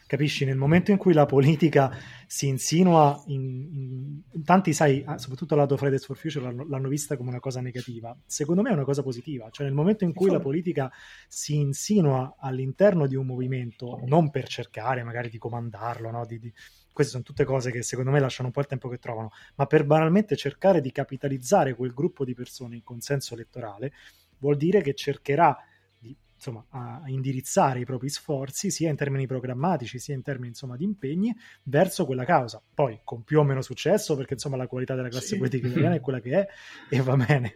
[0.10, 0.44] Capisci?
[0.44, 1.96] Nel momento in cui la politica
[2.26, 7.16] si insinua, in, in, tanti, sai, ah, soprattutto lato Fridays for Future l'hanno, l'hanno, vista
[7.16, 8.18] come una cosa negativa.
[8.26, 9.52] Secondo me è una cosa positiva.
[9.52, 10.92] Cioè, nel momento in cui la politica
[11.28, 16.26] si insinua all'interno di un movimento, non per cercare magari di comandarlo, no?
[16.26, 16.52] di, di,
[16.92, 19.68] queste sono tutte cose che secondo me lasciano un po' il tempo che trovano, ma
[19.68, 23.94] per banalmente cercare di capitalizzare quel gruppo di persone in consenso elettorale,
[24.40, 25.56] vuol dire che cercherà
[26.40, 30.86] insomma, a indirizzare i propri sforzi sia in termini programmatici sia in termini insomma, di
[30.86, 32.62] impegni verso quella causa.
[32.74, 35.38] Poi con più o meno successo, perché insomma la qualità della classe sì.
[35.38, 36.48] politica italiana è quella che è
[36.90, 37.56] e va bene.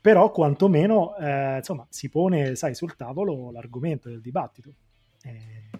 [0.00, 4.72] Però quantomeno eh, insomma, si pone sai, sul tavolo l'argomento del dibattito.
[5.22, 5.70] Eh,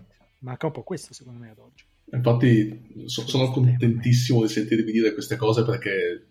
[0.41, 1.85] manca un po' questo secondo me ad oggi.
[2.13, 6.25] Infatti so, sono contentissimo di sentirvi dire queste cose perché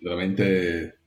[0.00, 0.98] veramente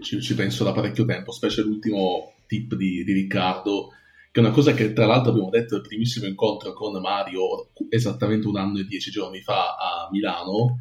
[0.00, 3.92] ci, ci penso da parecchio tempo, specie l'ultimo tip di, di Riccardo
[4.32, 8.46] che è una cosa che tra l'altro abbiamo detto al primissimo incontro con Mario esattamente
[8.46, 10.78] un anno e dieci giorni fa a Milano,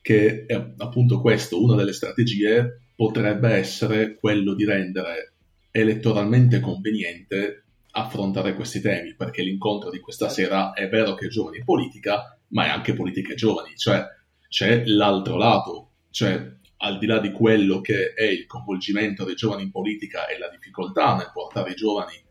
[0.00, 5.32] che è appunto questo, una delle strategie potrebbe essere quello di rendere
[5.72, 11.64] elettoralmente conveniente affrontare questi temi, perché l'incontro di questa sera è vero che è giovani
[11.64, 14.04] politica, ma è anche politica e giovani, cioè
[14.48, 19.64] c'è l'altro lato, cioè al di là di quello che è il coinvolgimento dei giovani
[19.64, 22.26] in politica e la difficoltà nel portare i giovani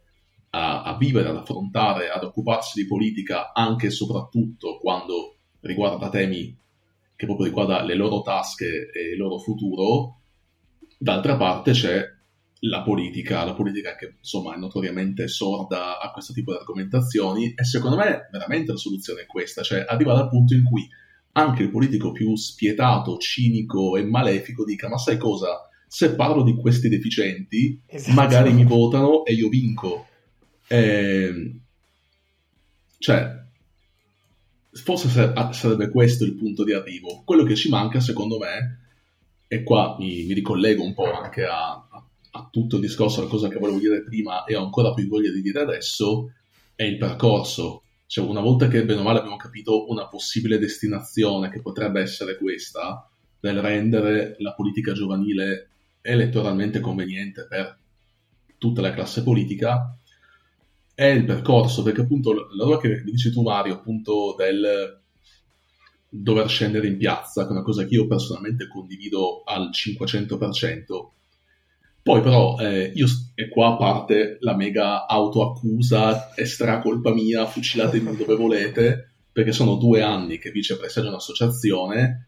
[0.51, 6.55] a, a vivere, ad affrontare, ad occuparsi di politica anche e soprattutto quando riguarda temi
[7.15, 10.21] che proprio riguarda le loro tasche e il loro futuro,
[10.99, 12.03] d'altra parte c'è
[12.62, 17.63] la politica, la politica che insomma è notoriamente sorda a questo tipo di argomentazioni e
[17.63, 20.88] secondo me veramente la soluzione è questa, cioè arrivare al punto in cui
[21.33, 26.55] anche il politico più spietato, cinico e malefico dica ma sai cosa, se parlo di
[26.55, 28.13] questi deficienti esatto.
[28.13, 30.05] magari mi votano e io vinco
[30.67, 31.51] eh,
[32.97, 33.43] cioè,
[34.71, 35.10] forse
[35.51, 37.23] sarebbe questo il punto di arrivo.
[37.25, 38.86] Quello che ci manca, secondo me,
[39.47, 43.27] e qua mi, mi ricollego un po' anche a, a, a, tutto il discorso, la
[43.27, 46.32] cosa che volevo dire prima e ho ancora più voglia di dire adesso,
[46.75, 47.84] è il percorso.
[48.06, 52.38] Cioè, una volta che bene o male abbiamo capito una possibile destinazione che potrebbe essere
[52.38, 53.10] questa,
[53.41, 55.69] nel rendere la politica giovanile
[56.01, 57.77] elettoralmente conveniente per
[58.58, 59.97] tutta la classe politica
[60.97, 64.99] è il percorso, perché appunto la roba che dici tu Mario, appunto del
[66.10, 71.10] dover scendere in piazza, che è una cosa che io personalmente condivido al 500%,
[72.01, 73.05] poi però eh, io,
[73.36, 79.75] e qua parte la mega autoaccusa, è stra colpa mia, fucilatemi dove volete, perché sono
[79.75, 82.27] due anni che vicepresiede un'associazione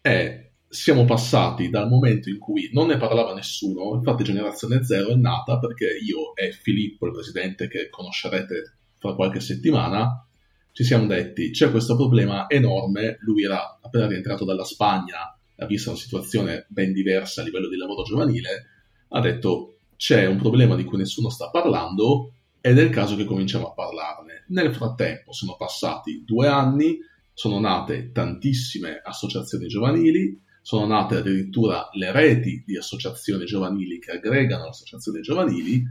[0.00, 5.16] e siamo passati dal momento in cui non ne parlava nessuno, infatti Generazione Zero è
[5.16, 10.24] nata perché io e Filippo, il presidente che conoscerete fra qualche settimana,
[10.70, 15.90] ci siamo detti c'è questo problema enorme, lui era appena rientrato dalla Spagna, ha visto
[15.90, 18.66] una situazione ben diversa a livello di lavoro giovanile,
[19.08, 23.24] ha detto c'è un problema di cui nessuno sta parlando ed è il caso che
[23.24, 24.44] cominciamo a parlarne.
[24.50, 26.96] Nel frattempo sono passati due anni,
[27.32, 34.68] sono nate tantissime associazioni giovanili, sono nate addirittura le reti di associazioni giovanili che aggregano
[34.68, 35.82] associazioni giovanili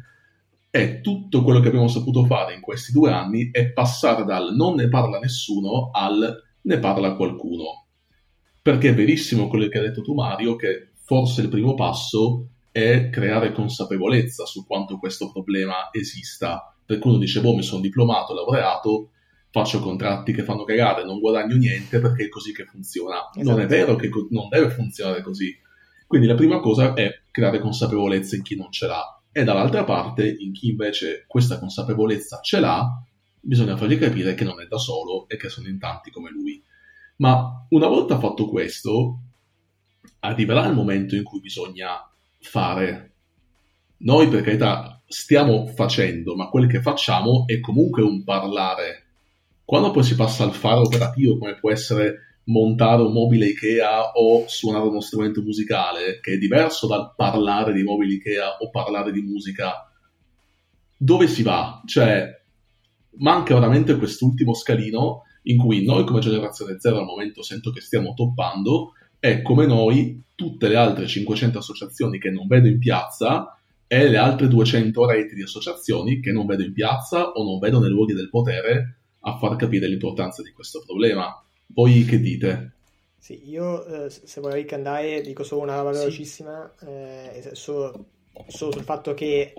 [0.72, 4.76] e tutto quello che abbiamo saputo fare in questi due anni è passare dal non
[4.76, 7.88] ne parla nessuno al ne parla qualcuno.
[8.62, 13.10] Perché è verissimo quello che hai detto tu Mario, che forse il primo passo è
[13.10, 16.76] creare consapevolezza su quanto questo problema esista.
[16.86, 19.12] Per cui uno dice, boh, mi sono diplomato, laureato,
[19.52, 23.30] faccio contratti che fanno cagare, non guadagno niente perché è così che funziona.
[23.34, 23.50] Esatto.
[23.50, 25.56] Non è vero che co- non deve funzionare così.
[26.08, 30.28] Quindi la prima cosa è creare consapevolezza in chi non ce l'ha e dall'altra parte
[30.28, 33.04] in chi invece questa consapevolezza ce l'ha,
[33.40, 36.62] bisogna fargli capire che non è da solo e che sono in tanti come lui.
[37.18, 39.20] Ma una volta fatto questo,
[40.20, 42.10] arriverà il momento in cui bisogna
[42.40, 43.12] fare.
[43.98, 49.09] Noi per carità stiamo facendo, ma quel che facciamo è comunque un parlare
[49.70, 54.46] quando poi si passa al fare operativo, come può essere montare un mobile IKEA o
[54.48, 59.22] suonare uno strumento musicale, che è diverso dal parlare di mobili IKEA o parlare di
[59.22, 59.88] musica,
[60.98, 61.84] dove si va?
[61.86, 62.42] Cioè,
[63.18, 68.16] manca veramente quest'ultimo scalino in cui noi come generazione zero al momento sento che stiamo
[68.16, 73.56] toppando e come noi tutte le altre 500 associazioni che non vedo in piazza
[73.86, 77.80] e le altre 200 reti di associazioni che non vedo in piazza o non vedo
[77.80, 81.44] nei luoghi del potere a far capire l'importanza di questo problema.
[81.68, 82.74] Voi che dite?
[83.18, 88.06] Sì, io eh, se vorrei andare dico solo una roba velocissima, eh, solo,
[88.48, 89.54] solo, sul fatto che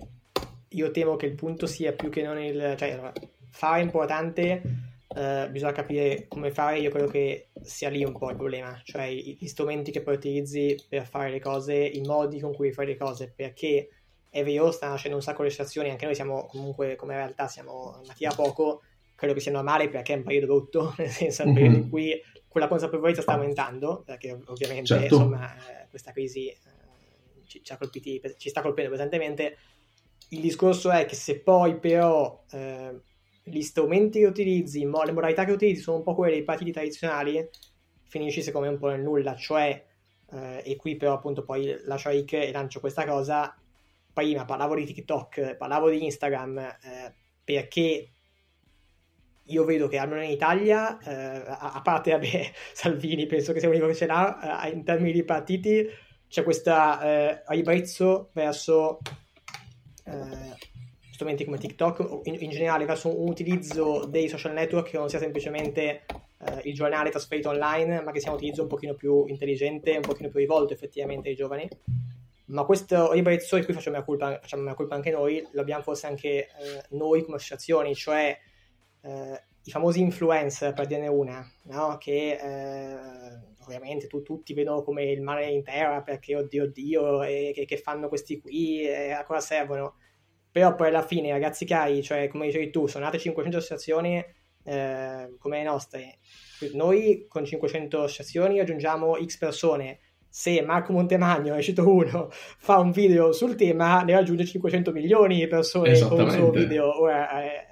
[0.69, 2.75] io temo che il punto sia più che non il...
[2.79, 3.13] cioè
[3.51, 4.63] fare è importante,
[5.15, 9.11] eh, bisogna capire come fare, io credo che sia lì un po' il problema, cioè
[9.11, 12.97] gli strumenti che poi utilizzi per fare le cose, i modi con cui fai le
[12.97, 13.89] cose, perché
[14.31, 18.01] è vero, stanno nascendo un sacco di stazioni, anche noi siamo comunque come realtà siamo
[18.07, 18.83] nati da poco,
[19.21, 21.55] credo che sia normale perché è un periodo brutto, nel senso mm-hmm.
[21.55, 25.15] periodo in cui quella consapevolezza sta aumentando, perché ovviamente certo.
[25.15, 26.57] insomma, eh, questa crisi eh,
[27.47, 29.59] ci, ci, colpiti, ci, sta colpendo pesantemente.
[30.31, 32.99] Il discorso è che se poi però eh,
[33.43, 36.73] gli strumenti che utilizzi, mo- le modalità che utilizzi sono un po' quelle dei partiti
[36.73, 37.47] tradizionali,
[38.09, 39.85] finisci secondo me un po' nel nulla, cioè,
[40.33, 43.55] eh, e qui però appunto poi lascio a Rick e lancio questa cosa,
[44.15, 48.13] prima parlavo di TikTok, parlavo di Instagram, eh, perché
[49.51, 53.87] io vedo che almeno in Italia, eh, a, parte vabbè, Salvini, penso che sia l'unico
[53.87, 55.87] che ce l'ha, eh, in termini di partiti,
[56.29, 58.99] c'è questo eh, ribrezzo verso
[60.05, 60.57] eh,
[61.11, 65.19] strumenti come TikTok, in, in, generale verso un utilizzo dei social network che non sia
[65.19, 66.05] semplicemente
[66.43, 70.03] eh, il giornale trasferito online, ma che sia un utilizzo un pochino più intelligente, un
[70.03, 71.69] pochino più rivolto effettivamente ai giovani.
[72.47, 75.83] Ma questo ribrezzo, di cui facciamo una colpa, facciamo una colpa anche noi, lo abbiamo
[75.83, 76.49] forse anche eh,
[76.91, 78.37] noi come associazioni, cioè
[79.03, 81.97] eh, i famosi influencer, per dirne una, no?
[81.99, 82.99] che eh,
[83.65, 87.77] ovviamente tu, tutti vedono come il mare in terra perché oddio oddio, e che, che
[87.77, 89.97] fanno questi qui, e a cosa servono?
[90.51, 94.25] Però poi alla fine, ragazzi cari, cioè come dicevi tu, sono nate 500 associazioni
[94.65, 96.19] eh, come le nostre.
[96.73, 100.01] Noi con 500 associazioni aggiungiamo X persone.
[100.29, 105.39] Se Marco Montemagno, è uscito uno, fa un video sul tema, ne raggiunge 500 milioni
[105.39, 107.01] di persone con il suo video.
[107.01, 107.67] Ora, eh,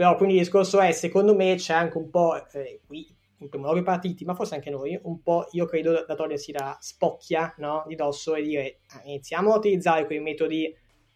[0.00, 3.06] però quindi il discorso è, secondo me c'è anche un po', eh, qui
[3.40, 6.52] in primo luogo i partiti, ma forse anche noi, un po' io credo da togliersi
[6.52, 10.74] la spocchia no, di dosso e dire ah, iniziamo a utilizzare quei metodi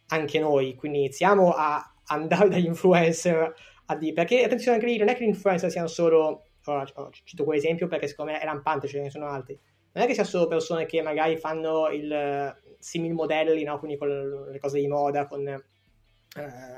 [0.09, 3.55] anche noi, quindi iniziamo a andare dagli influencer
[3.87, 6.85] a dire, perché attenzione anche lì, non è che gli influencer siano solo, ora
[7.25, 9.59] cito quell'esempio perché secondo me è lampante, ce ne sono altri,
[9.93, 13.79] non è che siano solo persone che magari fanno il simil modelli, no?
[13.79, 15.63] quindi con le cose di moda, con eh,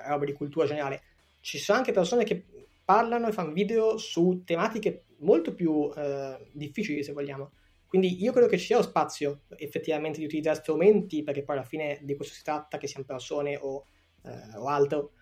[0.06, 1.02] roba di cultura generale,
[1.46, 2.44] ci sono anche persone che
[2.84, 7.52] parlano e fanno video su tematiche molto più eh, difficili, se vogliamo.
[7.86, 11.64] Quindi io credo che ci sia lo spazio effettivamente di utilizzare strumenti, perché poi alla
[11.64, 13.86] fine di questo si tratta, che siano persone o,
[14.24, 15.12] eh, o altro,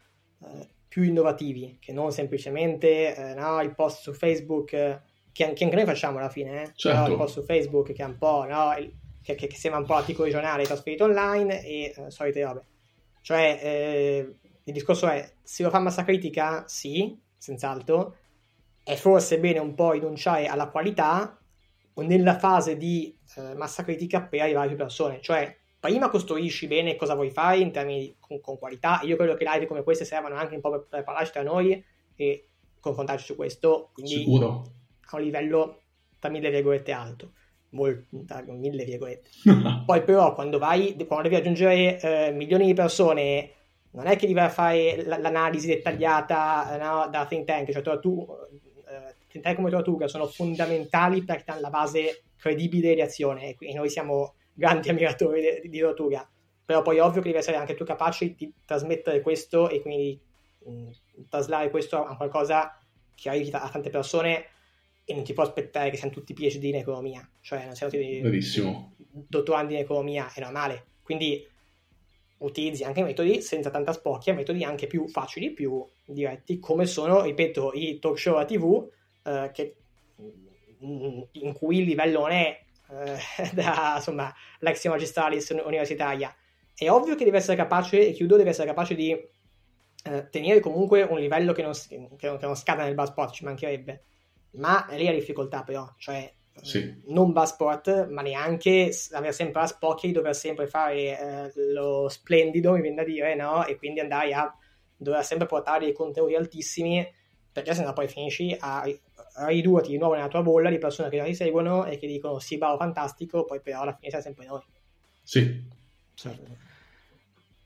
[0.43, 5.01] eh, più innovativi, che non semplicemente eh, no, il post su Facebook, che,
[5.31, 6.73] che, anche noi facciamo alla fine, eh?
[6.75, 7.01] certo.
[7.01, 9.85] no, il post su Facebook che è un po', no, il, che, che, sembra un
[9.85, 12.65] po' l'articolo giornale trasferito online e eh, solite robe.
[13.21, 14.27] Cioè,
[14.65, 18.17] il discorso è, se lo fa massa critica, sì, senz'altro,
[18.83, 21.39] è forse bene un po' rinunciare alla qualità
[21.97, 25.21] nella fase di eh, massa critica per arrivare a più persone.
[25.21, 29.01] Cioè, prima costruisci bene cosa vuoi fare in termini di, con, con, qualità.
[29.05, 31.83] Io credo che live come queste servano anche un po' per, parlarci tra noi
[32.17, 32.49] e
[32.81, 33.91] confrontarci su questo.
[33.93, 34.65] Quindi Sicuro.
[35.11, 35.81] a un livello
[36.19, 37.33] tra mille virgolette alto.
[37.71, 38.07] Molto,
[38.47, 39.31] mille virgolette.
[39.85, 43.51] Poi però quando vai, quando devi aggiungere eh, milioni di persone
[43.95, 48.27] non è che devi fare l'analisi dettagliata no, da think tank, cioè tu,
[49.29, 53.89] Tentare come Tortuga sono fondamentali per dare la base credibile di azione e quindi noi
[53.91, 56.29] siamo grandi ammiratori di, di Tortuga
[56.65, 60.19] però poi è ovvio che devi essere anche tu capace di trasmettere questo e quindi
[60.65, 60.91] mh,
[61.29, 62.79] traslare questo a qualcosa
[63.15, 64.47] che arrivi a tante persone
[65.05, 67.29] e non ti può aspettare che siano tutti PhD in economia.
[67.41, 68.95] Cioè non siamo tutti Verissimo.
[68.97, 70.87] dottorandi in economia è normale.
[71.03, 71.47] Quindi
[72.39, 77.73] utilizzi anche metodi senza tanta spocchia metodi anche più facili più diretti come sono ripeto
[77.75, 78.89] i talk show a tv
[79.23, 79.77] eh, che,
[80.85, 83.19] mm, in cui il livello è eh,
[83.55, 86.35] da insomma l'ex magistralis universitaria.
[86.75, 91.03] È ovvio che deve essere capace, e chiudo, deve essere capace di eh, tenere comunque
[91.03, 94.03] un livello che non, che, che non scada nel sport, ci mancherebbe.
[94.53, 97.03] Ma è lì la difficoltà però, cioè sì.
[97.07, 102.73] non sport, ma neanche avere sempre la spocchia di dover sempre fare eh, lo splendido,
[102.73, 103.65] mi viene da dire, no?
[103.67, 104.57] E quindi andare a
[104.97, 107.07] dover sempre portare dei contenuti altissimi,
[107.53, 108.85] perché sennò poi finisci a
[109.47, 112.39] ridurti di nuovo nella tua bolla di persone che già ti seguono e che dicono
[112.39, 114.63] sì, bravo, fantastico, poi però alla fine sei sempre noi.
[115.23, 115.63] Sì.
[116.15, 116.74] Certo.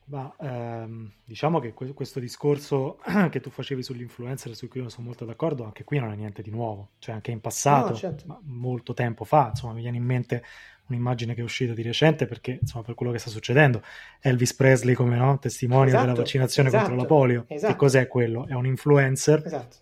[0.09, 2.99] Ma ehm, diciamo che questo discorso
[3.29, 6.41] che tu facevi sull'influencer, su cui io sono molto d'accordo, anche qui non è niente
[6.41, 8.39] di nuovo, cioè anche in passato, no, certo.
[8.43, 10.43] molto tempo fa, insomma, mi viene in mente
[10.87, 13.83] un'immagine che è uscita di recente perché, insomma, per quello che sta succedendo,
[14.19, 17.45] Elvis Presley come no, testimone esatto, della vaccinazione esatto, contro la polio.
[17.47, 17.73] Esatto.
[17.73, 18.47] Che cos'è quello?
[18.47, 19.75] È un influencer esatto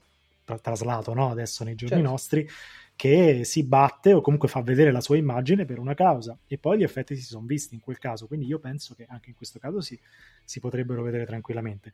[0.61, 1.29] traslato no?
[1.29, 2.09] adesso nei giorni certo.
[2.09, 2.49] nostri,
[2.97, 6.79] che si batte o comunque fa vedere la sua immagine per una causa e poi
[6.79, 9.59] gli effetti si sono visti in quel caso, quindi io penso che anche in questo
[9.59, 9.97] caso si,
[10.43, 11.93] si potrebbero vedere tranquillamente.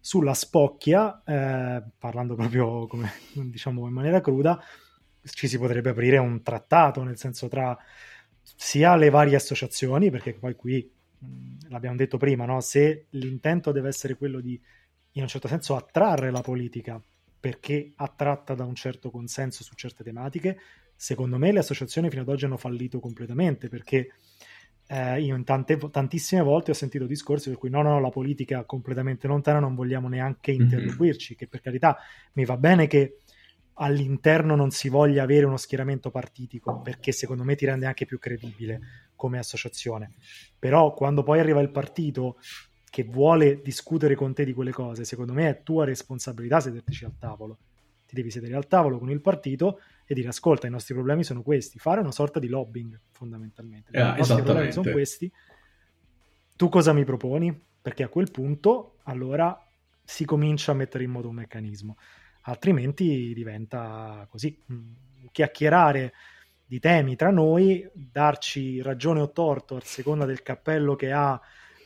[0.00, 4.58] Sulla spocchia, eh, parlando proprio come diciamo in maniera cruda,
[5.22, 7.76] ci si potrebbe aprire un trattato, nel senso tra
[8.42, 10.90] sia le varie associazioni, perché poi qui
[11.68, 12.62] l'abbiamo detto prima, no?
[12.62, 14.58] se l'intento deve essere quello di
[15.14, 16.98] in un certo senso attrarre la politica
[17.40, 20.58] perché attratta da un certo consenso su certe tematiche.
[20.94, 24.10] Secondo me le associazioni fino ad oggi hanno fallito completamente perché
[24.86, 28.64] eh, io in tante, tantissime volte ho sentito discorsi per cui no, no, la politica
[28.64, 30.60] completamente lontana, non vogliamo neanche mhm.
[30.60, 31.38] interloquirci, mm-hmm.
[31.38, 31.96] che per carità
[32.34, 33.18] mi va bene che
[33.74, 38.18] all'interno non si voglia avere uno schieramento partitico, perché secondo me ti rende anche più
[38.18, 38.80] credibile
[39.16, 40.14] come associazione.
[40.58, 42.36] Però quando poi arriva il partito
[42.90, 47.16] che vuole discutere con te di quelle cose, secondo me è tua responsabilità sedertici al
[47.16, 47.58] tavolo.
[48.04, 51.42] Ti devi sedere al tavolo con il partito e dire ascolta, i nostri problemi sono
[51.42, 53.92] questi, fare una sorta di lobbying fondamentalmente.
[53.92, 55.30] Eh, I nostri problemi sono questi.
[56.56, 57.58] Tu cosa mi proponi?
[57.80, 59.56] Perché a quel punto allora
[60.02, 61.96] si comincia a mettere in moto un meccanismo,
[62.42, 64.92] altrimenti diventa così, mm,
[65.30, 66.12] chiacchierare
[66.66, 71.40] di temi tra noi, darci ragione o torto a seconda del cappello che ha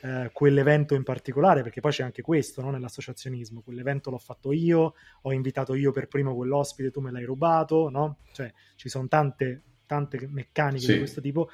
[0.04, 2.70] eh, quell'evento in particolare, perché poi c'è anche questo no?
[2.70, 7.88] nell'associazionismo, quell'evento l'ho fatto io, ho invitato io per primo quell'ospite, tu me l'hai rubato,
[7.88, 8.18] no?
[8.32, 10.92] Cioè ci sono tante, tante meccaniche sì.
[10.92, 11.48] di questo tipo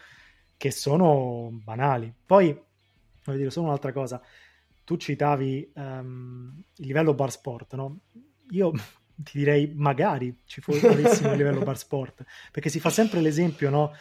[0.57, 2.13] che sono banali.
[2.27, 2.61] Poi,
[3.25, 4.21] voglio dire solo un'altra cosa,
[4.83, 8.01] tu citavi um, il livello bar sport, no?
[8.51, 8.73] Io
[9.15, 13.93] ti direi magari ci fosse un livello bar sport, perché si fa sempre l'esempio, no?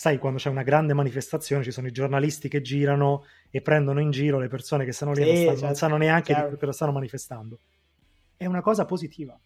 [0.00, 4.10] sai, quando c'è una grande manifestazione ci sono i giornalisti che girano e prendono in
[4.10, 6.50] giro le persone che stanno lì, sì, non, certo, non, sanno neanche chiaro.
[6.50, 7.58] di cosa stanno manifestando.
[8.36, 9.38] È una cosa positiva.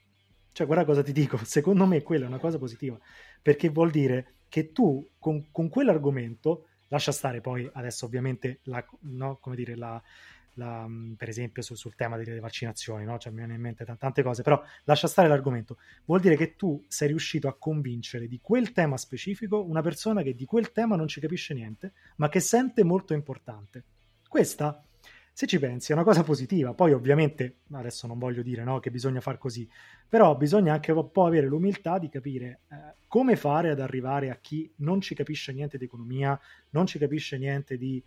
[0.52, 2.98] Cioè, guarda cosa ti dico, secondo me quella è una cosa positiva,
[3.42, 9.38] perché vuol dire che tu con, con quell'argomento, lascia stare poi adesso ovviamente la, no,
[9.40, 10.00] come dire, la,
[10.54, 13.18] la, mm, per esempio su, sul tema delle vaccinazioni, no?
[13.18, 15.78] cioè, mi viene in mente t- tante cose, però lascia stare l'argomento.
[16.04, 20.34] Vuol dire che tu sei riuscito a convincere di quel tema specifico una persona che
[20.34, 23.84] di quel tema non ci capisce niente, ma che sente molto importante.
[24.34, 24.82] Questa
[25.32, 26.74] se ci pensi è una cosa positiva.
[26.74, 29.68] Poi ovviamente, adesso non voglio dire no, che bisogna far così,
[30.08, 34.38] però bisogna anche un po' avere l'umiltà di capire eh, come fare ad arrivare a
[34.40, 36.36] chi non ci capisce niente di economia,
[36.70, 38.02] non ci capisce niente di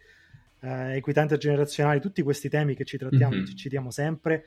[0.60, 3.46] eh, equitanze generazionali, tutti questi temi che ci trattiamo, mm-hmm.
[3.46, 4.44] ci citiamo sempre,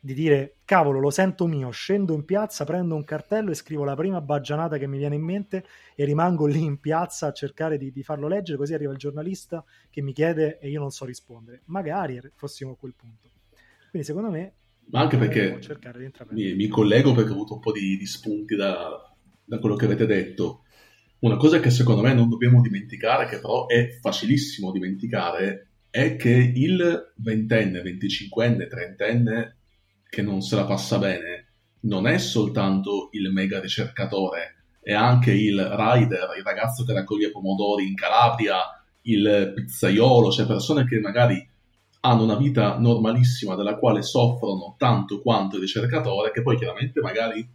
[0.00, 3.96] di dire cavolo lo sento mio, scendo in piazza, prendo un cartello e scrivo la
[3.96, 7.90] prima baggianata che mi viene in mente e rimango lì in piazza a cercare di,
[7.90, 11.62] di farlo leggere, così arriva il giornalista che mi chiede e io non so rispondere.
[11.66, 13.28] Magari fossimo a quel punto.
[13.90, 14.52] Quindi secondo me...
[14.90, 15.58] Ma anche perché
[16.30, 19.12] mi, mi, collego perché ho avuto un po' di, di spunti da,
[19.44, 20.62] da quello che avete detto.
[21.18, 26.30] Una cosa che secondo me non dobbiamo dimenticare, che però è facilissimo dimenticare, è che
[26.30, 29.57] il ventenne, venticinquenne, trentenne
[30.08, 31.46] che non se la passa bene
[31.80, 37.86] non è soltanto il mega ricercatore, è anche il rider, il ragazzo che raccoglie pomodori
[37.86, 38.56] in Calabria,
[39.02, 41.46] il pizzaiolo, cioè persone che magari
[42.00, 47.46] hanno una vita normalissima della quale soffrono tanto quanto il ricercatore, che poi chiaramente magari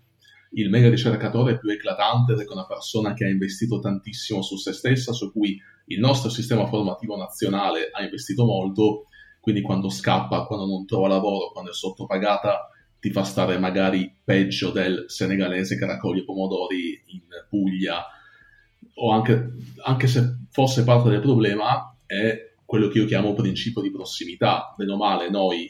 [0.56, 4.74] il mega ricercatore più eclatante perché è una persona che ha investito tantissimo su se
[4.74, 9.08] stessa, su cui il nostro sistema formativo nazionale ha investito molto,
[9.44, 14.72] quindi quando scappa, quando non trova lavoro, quando è sottopagata, ti fa stare magari peggio
[14.72, 18.06] del senegalese che raccoglie pomodori in Puglia,
[18.94, 19.52] o anche,
[19.84, 24.74] anche se fosse parte del problema, è quello che io chiamo principio di prossimità.
[24.78, 25.70] Meno male, noi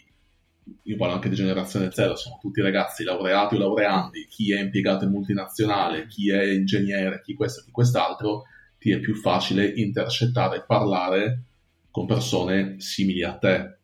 [0.84, 5.06] io parlo anche di generazione zero, siamo tutti ragazzi laureati o laureandi, chi è impiegato
[5.06, 8.44] in multinazionale, chi è ingegnere, chi questo, chi quest'altro,
[8.78, 11.46] ti è più facile intercettare e parlare
[11.94, 13.78] con persone simili a te.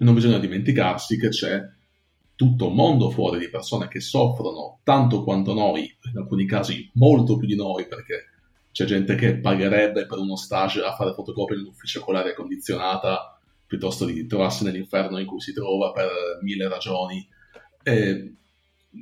[0.00, 1.58] Non bisogna dimenticarsi che c'è
[2.34, 7.38] tutto un mondo fuori di persone che soffrono tanto quanto noi, in alcuni casi molto
[7.38, 8.26] più di noi, perché
[8.72, 12.34] c'è gente che pagherebbe per uno stage a fare fotocopie in un ufficio con l'aria
[12.34, 16.10] condizionata piuttosto di trovarsi nell'inferno in cui si trova per
[16.42, 17.26] mille ragioni.
[17.82, 18.34] E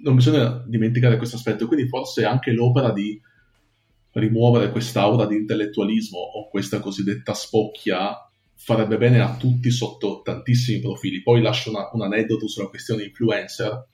[0.01, 3.20] non bisogna dimenticare questo aspetto, quindi forse anche l'opera di
[4.13, 8.17] rimuovere quest'aura di intellettualismo o questa cosiddetta spocchia
[8.55, 11.23] farebbe bene a tutti sotto tantissimi profili.
[11.23, 13.89] Poi lascio una, un aneddoto sulla questione influencer.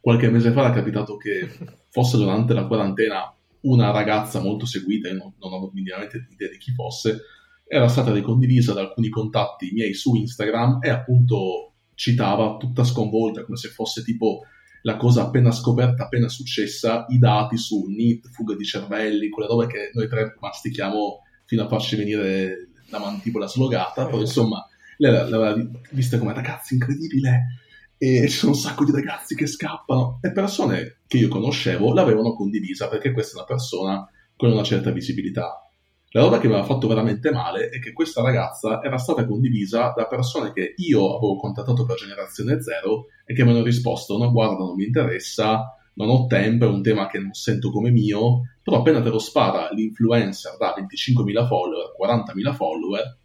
[0.00, 1.48] Qualche mese fa è capitato che
[1.88, 6.56] fosse durante la quarantena una ragazza molto seguita, io non, non ho minimamente idea di
[6.56, 7.20] chi fosse,
[7.66, 13.56] era stata ricondivisa da alcuni contatti miei su Instagram e appunto citava tutta sconvolta come
[13.58, 14.44] se fosse tipo
[14.82, 19.66] la cosa appena scoperta, appena successa, i dati su NIT, fuga di cervelli, quelle robe
[19.66, 24.66] che noi tre mastichiamo fino a farci venire la mandibola slogata, però insomma
[24.98, 25.54] lei l'aveva
[25.90, 27.58] vista come ragazzi incredibile
[27.96, 30.18] e ci sono un sacco di ragazzi che scappano.
[30.22, 34.90] E persone che io conoscevo l'avevano condivisa perché questa è una persona con una certa
[34.90, 35.69] visibilità
[36.12, 39.92] la roba che mi aveva fatto veramente male è che questa ragazza era stata condivisa
[39.94, 44.32] da persone che io avevo contattato per Generazione Zero e che mi hanno risposto: No,
[44.32, 48.42] guarda, non mi interessa, non ho tempo, è un tema che non sento come mio.
[48.60, 53.18] Però appena te lo spara l'influencer da 25.000 follower, 40.000 follower,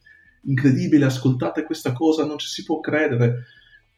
[0.43, 3.45] incredibile, ascoltate questa cosa, non ci si può credere.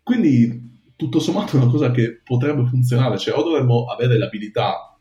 [0.01, 3.17] Quindi, tutto sommato, è una cosa che potrebbe funzionare.
[3.17, 4.97] Cioè, o dovremmo avere l'abilità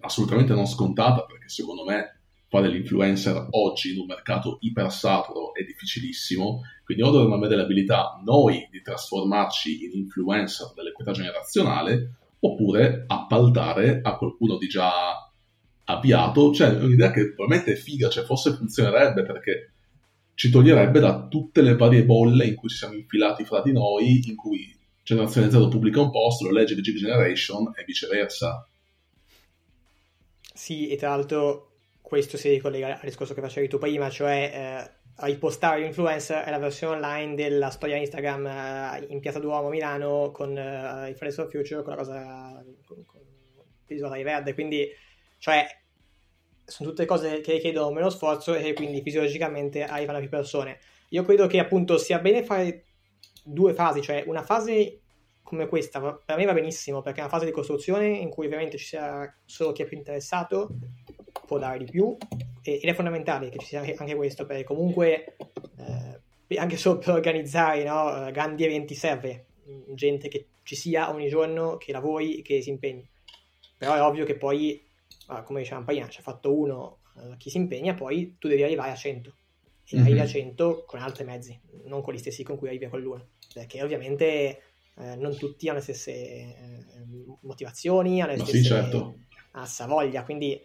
[0.00, 2.19] assolutamente non scontata, perché secondo me
[2.50, 8.66] fare l'influencer oggi in un mercato ipersaturo è difficilissimo, quindi o dovremmo avere l'abilità noi
[8.72, 14.90] di trasformarci in influencer dell'equità generazionale, oppure appaltare a qualcuno di già
[15.84, 19.72] avviato, cioè un'idea che probabilmente è figa, cioè forse funzionerebbe perché
[20.34, 24.28] ci toglierebbe da tutte le varie bolle in cui ci siamo infilati fra di noi,
[24.28, 28.66] in cui Generazione Z pubblica un post, lo legge Digital Generation e viceversa.
[30.52, 31.69] Sì, e tra l'altro
[32.10, 36.58] questo si ricollega al discorso che facevi tu prima, cioè eh, ripostare l'influencer è la
[36.58, 41.36] versione online della storia Instagram eh, in Piazza Duomo a Milano con eh, il Fridays
[41.36, 43.20] for Future, con la cosa con, con
[43.86, 44.88] visuale verde, quindi
[45.38, 45.64] cioè
[46.64, 50.80] sono tutte cose che richiedono meno sforzo e quindi fisiologicamente arrivano a più persone.
[51.10, 52.86] Io credo che appunto sia bene fare
[53.44, 54.98] due fasi, cioè una fase
[55.44, 58.78] come questa per me va benissimo perché è una fase di costruzione in cui ovviamente
[58.78, 60.70] ci sia solo chi è più interessato
[61.50, 62.16] può dare di più
[62.62, 65.34] ed è fondamentale che ci sia anche questo perché comunque
[66.46, 69.46] eh, anche solo per organizzare no, eh, grandi eventi serve
[69.88, 73.08] gente che ci sia ogni giorno, che lavori e che si impegni.
[73.76, 74.86] Però è ovvio che poi,
[75.44, 78.92] come dicevamo prima, ci ha fatto uno uh, chi si impegna, poi tu devi arrivare
[78.92, 80.04] a 100 e mm-hmm.
[80.04, 83.30] arrivi a 100 con altri mezzi, non con gli stessi con cui arrivi a quell'uno,
[83.52, 84.62] perché ovviamente
[84.96, 86.54] eh, non tutti hanno le stesse eh,
[87.40, 89.18] motivazioni, hanno le stesse sì, certo.
[89.86, 90.60] voglia, quindi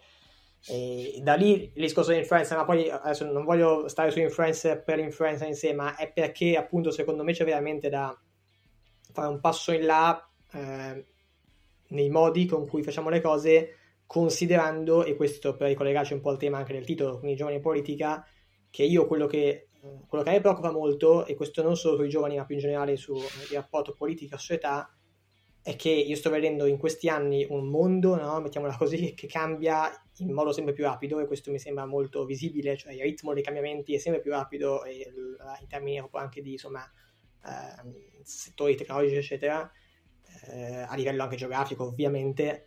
[0.68, 4.82] E da lì il discorso di influencer, ma poi adesso non voglio stare su influencer
[4.82, 8.18] per influencer in sé, ma è perché appunto secondo me c'è veramente da
[9.12, 11.04] fare un passo in là eh,
[11.88, 13.76] nei modi con cui facciamo le cose,
[14.06, 17.62] considerando, e questo per ricollegarci un po' al tema anche del titolo, quindi giovani in
[17.62, 18.26] politica,
[18.70, 19.68] che io quello che,
[20.08, 22.96] quello che mi preoccupa molto, e questo non solo sui giovani, ma più in generale
[22.96, 24.90] sul rapporto politica-società,
[25.66, 28.40] è che io sto vedendo in questi anni un mondo, no?
[28.40, 32.76] mettiamola così, che cambia in modo sempre più rapido e questo mi sembra molto visibile,
[32.76, 35.12] cioè il ritmo dei cambiamenti è sempre più rapido e
[35.60, 36.88] in termini anche di insomma,
[37.44, 39.68] eh, settori tecnologici eccetera,
[40.52, 42.66] eh, a livello anche geografico ovviamente,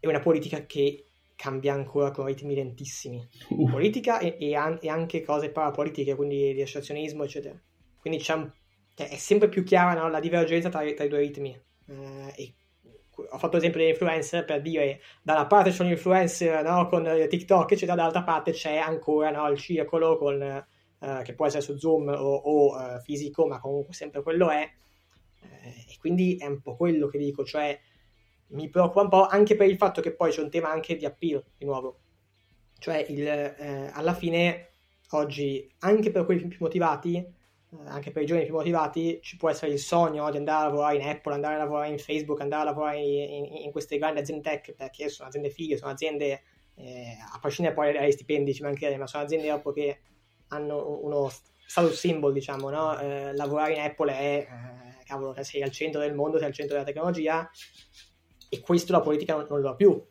[0.00, 1.04] è una politica che
[1.36, 3.24] cambia ancora con ritmi lentissimi.
[3.50, 3.70] Uh.
[3.70, 7.56] Politica e, e, an- e, anche cose parapolitiche, quindi di associazionismo eccetera.
[8.00, 8.50] Quindi cioè,
[8.96, 12.54] è sempre più chiara no, la divergenza tra, tra i due ritmi eh,
[13.30, 17.26] ho fatto l'esempio degli influencer per dire da una parte c'è un influencer no, con
[17.28, 21.76] TikTok eccetera dall'altra parte c'è ancora no, il circolo con, eh, che può essere su
[21.76, 24.68] Zoom o, o uh, fisico ma comunque sempre quello è.
[25.40, 27.78] Eh, e quindi è un po' quello che dico cioè
[28.48, 31.04] mi preoccupa un po' anche per il fatto che poi c'è un tema anche di
[31.04, 32.00] appeal di nuovo.
[32.78, 34.68] Cioè il, eh, alla fine
[35.10, 37.32] oggi anche per quelli più motivati eh,
[37.84, 40.96] anche per i giovani più motivati, ci può essere il sogno di andare a lavorare
[40.96, 44.20] in Apple, andare a lavorare in Facebook, andare a lavorare in, in, in queste grandi
[44.20, 46.42] aziende tech perché sono aziende fighe, sono aziende,
[46.74, 50.00] eh, a prescindere poi dai stipendi, ci mancherebbe, ma sono aziende dopo che
[50.48, 51.30] hanno uno
[51.66, 52.98] status symbol, diciamo, no?
[52.98, 56.74] Eh, lavorare in Apple è, eh, cavolo, sei al centro del mondo, sei al centro
[56.74, 57.48] della tecnologia
[58.48, 60.02] e questo la politica non, non lo ha più.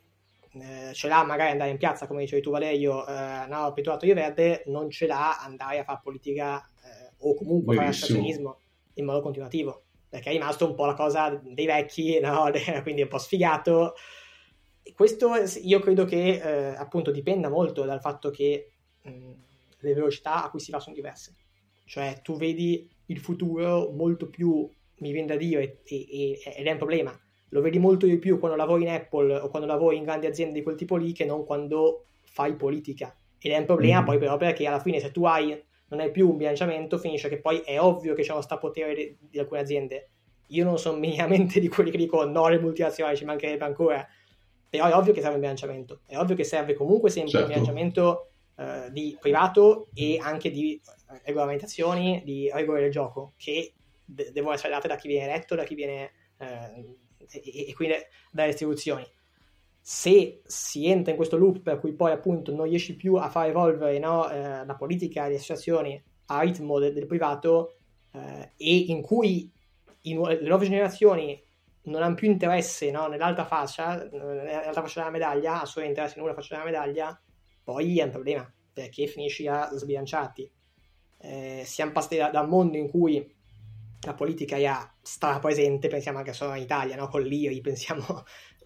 [0.59, 4.13] Eh, ce l'ha magari andare in piazza, come dicevi tu Valerio, eh, no, pitturato di
[4.13, 6.67] verde, non ce l'ha andare a fare politica
[7.19, 8.59] o comunque fare assassionismo
[8.95, 12.49] in modo continuativo, perché è rimasto un po' la cosa dei vecchi, no?
[12.83, 13.93] quindi un po' sfigato.
[14.93, 19.31] Questo io credo che eh, appunto dipenda molto dal fatto che mh,
[19.79, 21.35] le velocità a cui si va sono diverse.
[21.85, 26.71] Cioè tu vedi il futuro molto più, mi viene da dire, e, e, ed è
[26.71, 27.17] un problema,
[27.49, 30.53] lo vedi molto di più quando lavori in Apple o quando lavori in grandi aziende
[30.53, 33.15] di quel tipo lì che non quando fai politica.
[33.39, 34.05] Ed è un problema mm.
[34.05, 35.59] poi però perché alla fine se tu hai
[35.89, 39.17] non è più un bilanciamento, finisce che poi è ovvio che c'è uno strapotere di,
[39.19, 40.09] di alcune aziende.
[40.47, 44.05] Io non sono minimamente di quelli che dicono no alle multinazionali, ci mancherebbe ancora,
[44.69, 47.47] però è ovvio che serve un bilanciamento, è ovvio che serve comunque sempre certo.
[47.47, 53.73] un bilanciamento uh, di privato e anche di uh, regolamentazioni, di regole del gioco, che
[54.03, 56.11] de- devono essere date da chi viene eletto, da chi viene...
[56.37, 56.95] Uh,
[57.29, 57.95] e, e quindi
[58.31, 59.05] dalle istituzioni
[59.89, 63.47] se si entra in questo loop per cui poi appunto non riesci più a far
[63.47, 67.77] evolvere no, eh, la politica le associazioni a ritmo del, del privato
[68.11, 69.49] eh, e in cui
[70.01, 71.41] nu- le nuove generazioni
[71.83, 76.25] non hanno più interesse no, nell'altra fascia, nell'altra fascia della medaglia, ha solo interesse in
[76.25, 77.21] una fascia della medaglia,
[77.63, 80.51] poi è un problema perché finisci a sbilanciarti.
[81.19, 83.25] Eh, siamo passati da, da, un mondo in cui
[84.01, 87.07] la politica era strapresente, pensiamo anche solo in Italia, no?
[87.07, 88.03] con l'IRI, pensiamo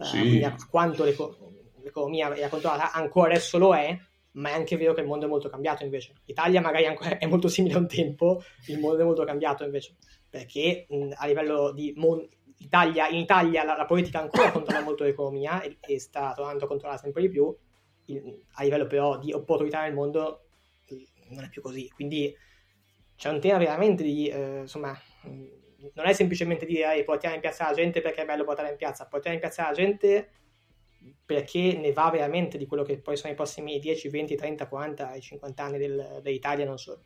[0.03, 0.43] sì.
[0.43, 3.97] a quanto l'economia è controllata, ancora adesso lo è,
[4.33, 6.13] ma è anche vero che il mondo è molto cambiato invece.
[6.25, 6.85] L'Italia magari
[7.19, 9.95] è molto simile a un tempo, il mondo è molto cambiato invece,
[10.29, 12.27] perché mh, a livello di mon-
[12.57, 16.67] Italia, in Italia la, la, politica ancora controlla molto l'economia e, e sta tornando a
[16.67, 17.55] controllare sempre di più,
[18.05, 20.45] il, a livello però di opportunità nel mondo
[21.29, 21.89] non è più così.
[21.89, 22.33] Quindi
[23.15, 24.97] c'è un tema veramente di, eh, insomma,
[25.93, 28.77] non è semplicemente dire hey, portiamo in piazza la gente perché è bello portare in
[28.77, 30.29] piazza, portiamo in piazza la gente
[31.25, 35.13] perché ne va veramente di quello che poi sono i prossimi 10, 20, 30, 40
[35.13, 37.03] e 50 anni del, dell'Italia, non solo.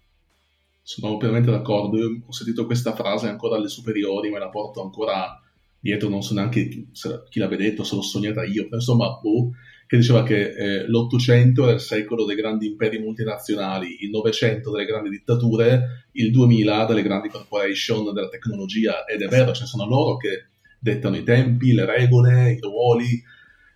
[0.82, 5.40] Sono pienamente d'accordo, io ho sentito questa frase ancora alle superiori, me la porto ancora
[5.80, 6.90] dietro, non so neanche chi,
[7.30, 9.52] chi l'aveva detto, se l'ho sognata io, insomma, boh,
[9.88, 14.86] che diceva che eh, l'Ottocento era il secolo dei grandi imperi multinazionali, il Novecento delle
[14.86, 20.18] grandi dittature, il 2000 delle grandi corporation della tecnologia, ed è vero, cioè sono loro
[20.18, 20.48] che
[20.80, 23.24] dettano i tempi, le regole, i ruoli.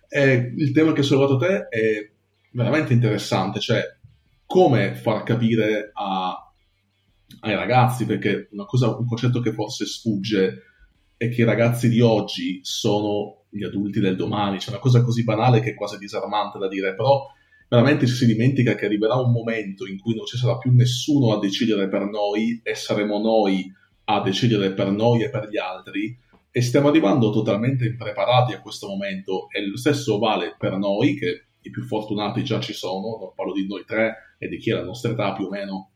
[0.08, 2.10] E il tema che hai sollevato te è
[2.52, 3.82] veramente interessante, cioè
[4.44, 6.52] come far capire a,
[7.40, 10.62] ai ragazzi, perché una cosa, un concetto che forse sfugge
[11.20, 15.22] è che i ragazzi di oggi sono gli adulti del domani, c'è una cosa così
[15.22, 17.26] banale che è quasi disarmante da dire, però
[17.68, 21.34] veramente ci si dimentica che arriverà un momento in cui non ci sarà più nessuno
[21.34, 23.70] a decidere per noi e saremo noi
[24.04, 26.18] a decidere per noi e per gli altri.
[26.50, 29.48] E stiamo arrivando totalmente impreparati a questo momento.
[29.50, 33.52] E lo stesso vale per noi che i più fortunati già ci sono, non parlo
[33.52, 35.90] di noi tre e di chi è la nostra età più o meno,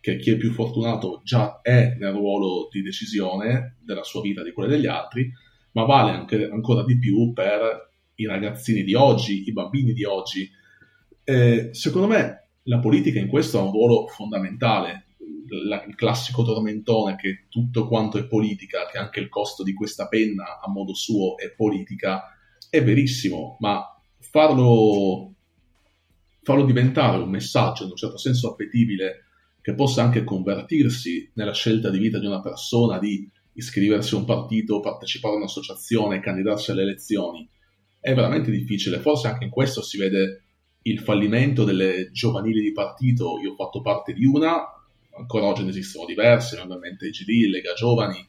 [0.00, 4.52] che chi è più fortunato già è nel ruolo di decisione della sua vita di
[4.52, 5.30] quella degli altri,
[5.72, 10.50] ma vale anche, ancora di più per i ragazzini di oggi, i bambini di oggi.
[11.22, 15.06] Eh, secondo me la politica in questo ha un ruolo fondamentale.
[15.66, 20.06] La, il classico tormentone che tutto quanto è politica, che anche il costo di questa
[20.06, 22.36] penna a modo suo è politica,
[22.70, 23.84] è verissimo, ma
[24.18, 25.34] farlo,
[26.42, 29.24] farlo diventare un messaggio in un certo senso appetibile
[29.60, 34.24] che possa anche convertirsi nella scelta di vita di una persona di iscriversi a un
[34.24, 37.48] partito, partecipare a un'associazione, candidarsi alle elezioni,
[38.00, 39.00] è veramente difficile.
[39.00, 40.42] Forse anche in questo si vede
[40.82, 43.38] il fallimento delle giovanili di partito.
[43.42, 44.64] Io ho fatto parte di una,
[45.18, 48.26] ancora oggi ne esistono diverse, ovviamente GD, Lega Giovani.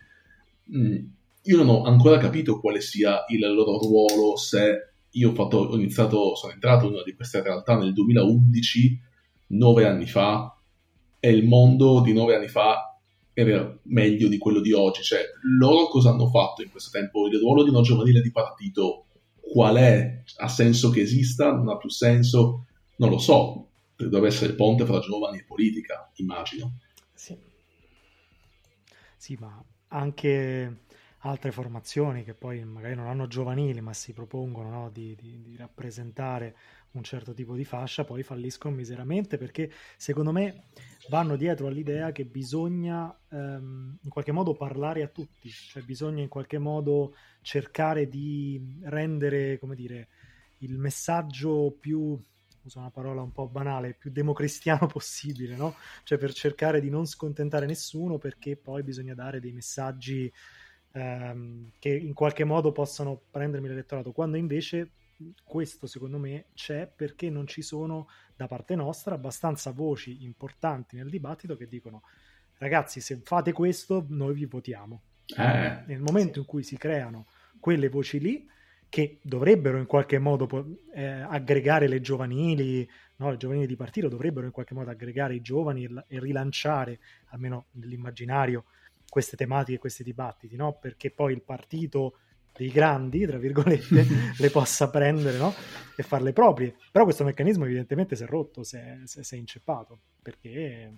[0.75, 1.05] Mm,
[1.43, 6.53] io non ho ancora capito quale sia il loro ruolo, se io fatto, iniziato, sono
[6.53, 8.99] entrato in una di queste realtà nel 2011,
[9.47, 10.55] nove anni fa,
[11.24, 12.99] e il mondo di nove anni fa
[13.32, 15.03] era meglio di quello di oggi.
[15.03, 15.22] Cioè,
[15.57, 17.28] loro cosa hanno fatto in questo tempo?
[17.28, 19.05] Il ruolo di una giovanile di partito,
[19.39, 20.24] qual è?
[20.38, 21.53] Ha senso che esista?
[21.53, 22.65] Non ha più senso?
[22.97, 23.67] Non lo so.
[23.95, 26.80] Deve essere il ponte fra giovani e politica, immagino.
[27.13, 27.38] Sì,
[29.15, 30.80] sì ma anche
[31.24, 35.55] altre formazioni che poi magari non hanno giovanili ma si propongono no, di, di, di,
[35.55, 36.55] rappresentare
[36.91, 40.63] un certo tipo di fascia, poi falliscono miseramente perché secondo me
[41.12, 46.30] vanno dietro all'idea che bisogna ehm, in qualche modo parlare a tutti, cioè bisogna in
[46.30, 50.07] qualche modo cercare di rendere, come dire,
[50.59, 52.18] il messaggio più
[52.64, 55.76] uso una parola un po' banale, più democristiano possibile, no?
[56.03, 60.32] Cioè per cercare di non scontentare nessuno perché poi bisogna dare dei messaggi
[60.93, 64.91] ehm, che in qualche modo possano prendermi l'elettorato, quando invece
[65.43, 71.09] questo secondo me c'è perché non ci sono da parte nostra abbastanza voci importanti nel
[71.09, 72.03] dibattito che dicono
[72.57, 75.01] ragazzi se fate questo noi vi votiamo.
[75.38, 76.39] Eh, Nel momento sì.
[76.39, 77.28] in cui si creano
[77.59, 78.49] quelle voci lì
[78.89, 83.30] che dovrebbero in qualche modo eh, aggregare le giovanili, no?
[83.30, 87.67] le giovanili di partito dovrebbero in qualche modo aggregare i giovani e, e rilanciare, almeno
[87.72, 88.65] nell'immaginario,
[89.07, 90.74] queste tematiche, questi dibattiti, no?
[90.74, 92.17] perché poi il partito
[92.53, 94.05] dei grandi, tra virgolette,
[94.37, 95.53] le possa prendere no?
[95.95, 96.75] e farle proprie.
[96.91, 100.93] Però questo meccanismo evidentemente si è rotto, si è, si è inceppato, perché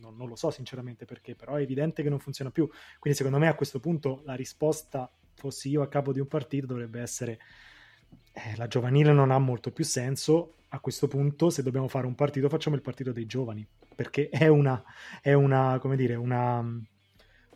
[0.00, 2.68] non, non, lo so sinceramente perché, però è evidente che non funziona più.
[2.98, 6.66] Quindi secondo me a questo punto la risposta, fossi io a capo di un partito,
[6.66, 7.38] dovrebbe essere
[8.32, 10.52] eh, la giovanile non ha molto più senso.
[10.70, 14.48] A questo punto, se dobbiamo fare un partito, facciamo il partito dei giovani, perché è
[14.48, 14.82] una,
[15.22, 16.62] è una come dire, una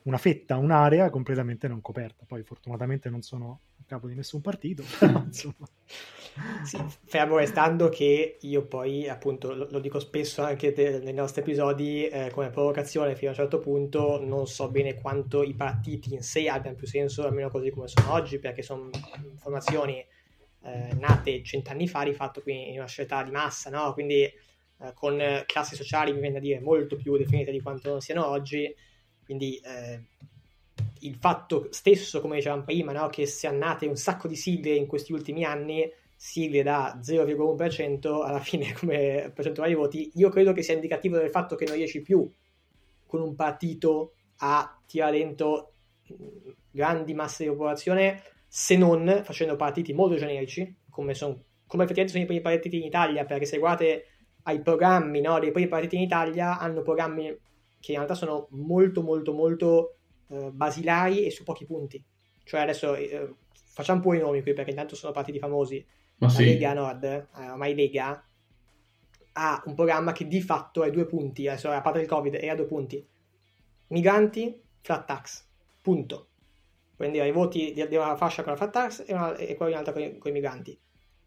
[0.05, 2.25] una fetta, un'area completamente non coperta.
[2.27, 4.83] Poi fortunatamente non sono a capo di nessun partito.
[6.63, 11.43] Sì, fermo restando che io poi, appunto, lo, lo dico spesso anche te, nei nostri
[11.43, 16.15] episodi, eh, come provocazione fino a un certo punto, non so bene quanto i partiti
[16.15, 18.91] in sé abbiano più senso, almeno così come sono oggi, perché sono
[19.39, 19.99] formazioni
[20.63, 23.93] eh, nate cent'anni fa, di fatto qui in una società di massa, no?
[23.93, 28.01] Quindi eh, con classi sociali, mi viene da dire, molto più definite di quanto non
[28.01, 28.73] siano oggi,
[29.31, 30.01] quindi eh,
[31.03, 34.89] il fatto stesso, come dicevamo prima, no, che siano nate un sacco di sigle in
[34.89, 40.65] questi ultimi anni, sigle da 0,1% alla fine come percentuale di voti, io credo che
[40.65, 42.29] sia indicativo del fatto che non riesci più
[43.07, 45.75] con un partito a tirare dentro
[46.69, 52.25] grandi masse di popolazione se non facendo partiti molto generici come, son, come effettivamente sono
[52.25, 54.07] i primi partiti in Italia perché se guardate
[54.43, 57.49] ai programmi no, dei primi partiti in Italia hanno programmi
[57.81, 59.97] che in realtà sono molto molto molto
[60.29, 62.03] eh, basilari e su pochi punti.
[62.45, 63.35] Cioè adesso eh,
[63.73, 65.85] facciamo un po' i nomi qui perché intanto sono partiti famosi.
[66.19, 66.45] Ma La sì.
[66.45, 68.23] Lega Nord, eh, ormai Lega,
[69.33, 72.49] ha un programma che di fatto è due punti, adesso a parte il Covid è
[72.49, 73.05] a due punti.
[73.89, 75.45] Migranti, flat tax,
[75.81, 76.27] punto.
[76.95, 79.73] Prendere i voti di, di una fascia con la flat tax e, una, e poi
[79.73, 80.79] un'altra con, con i migranti.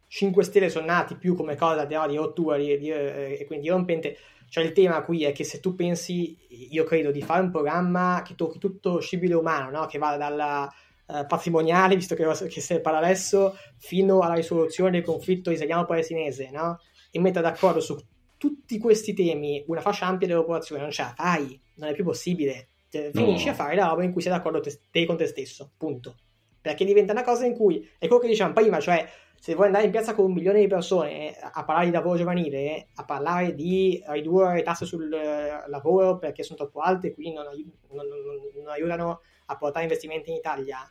[0.07, 3.69] 5 Stelle sono nati più come cosa di, di rottura di, di, eh, e quindi
[3.69, 4.15] rompente.
[4.53, 6.37] Cioè il tema qui è che se tu pensi,
[6.69, 9.87] io credo, di fare un programma che tocchi tutto il scibile umano, no?
[9.87, 10.71] che va dalla
[11.07, 16.79] uh, patrimoniale, visto che, che se parla adesso, fino alla risoluzione del conflitto israeliano-palestinese, no?
[17.09, 17.99] e metta d'accordo su
[18.37, 22.03] tutti questi temi una fascia ampia della popolazione, non ce la fai, non è più
[22.03, 22.67] possibile.
[22.91, 23.51] Finisci no.
[23.53, 26.15] a fare la roba in cui sei d'accordo te, te con te stesso, punto.
[26.61, 29.03] Perché diventa una cosa in cui, è quello che dicevamo prima, cioè
[29.43, 32.87] se vuoi andare in piazza con un milione di persone a parlare di lavoro giovanile,
[32.95, 37.35] a parlare di ridurre le tasse sul eh, lavoro perché sono troppo alte e quindi
[37.35, 37.43] non,
[37.89, 38.19] non, non,
[38.55, 40.89] non, aiutano a portare investimenti in Italia,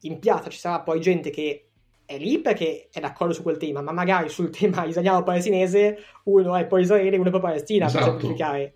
[0.00, 1.66] in piazza ci sarà poi gente che
[2.06, 6.66] è lì perché è d'accordo su quel tema, ma magari sul tema israeliano-palestinese uno è
[6.66, 8.02] pro Israele e uno è pro Palestina, esatto.
[8.02, 8.72] per semplificare.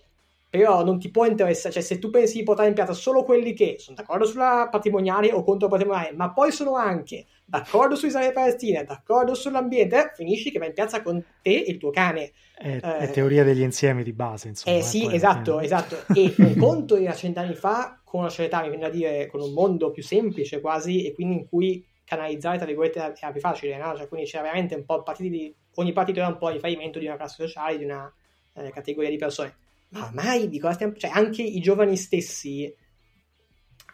[0.51, 3.55] però non ti può interessare, cioè se tu pensi di portare in piazza solo quelli
[3.55, 8.07] che sono d'accordo sulla patrimoniale o contro la patrimoniale, ma poi sono anche d'accordo su
[8.07, 11.91] Israele e Palestina, d'accordo sull'ambiente, finisci che va in piazza con te e il tuo
[11.91, 12.33] cane.
[12.55, 14.77] È, eh, è teoria degli insiemi di base, insomma.
[14.77, 15.97] Eh sì, esatto, esatto.
[16.15, 19.53] E un conto di cent'anni fa, con una società, mi viene da dire, con un
[19.53, 23.97] mondo più semplice quasi, e quindi in cui canalizzare, tra virgolette, era più facile, no?
[23.97, 25.55] Cioè, quindi c'era veramente un po' partiti di...
[25.77, 28.13] ogni partito era un po' riferimento di una classe sociale, di una
[28.55, 29.55] eh, categoria di persone
[29.91, 30.95] ma ormai di cosa stiamo...
[30.95, 32.73] Cioè, anche i giovani stessi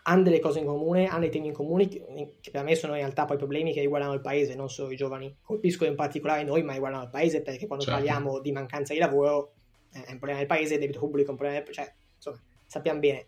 [0.07, 2.93] hanno delle cose in comune, hanno dei temi in comune che, che, per me sono
[2.93, 5.35] in realtà poi problemi che riguardano il paese, non solo i giovani.
[5.43, 8.01] Colpiscono in particolare noi, ma riguardano il paese, perché quando certo.
[8.01, 9.53] parliamo di mancanza di lavoro
[9.93, 11.73] eh, è un problema del paese, il debito pubblico è un problema del...
[11.73, 13.27] Cioè, insomma, sappiamo bene.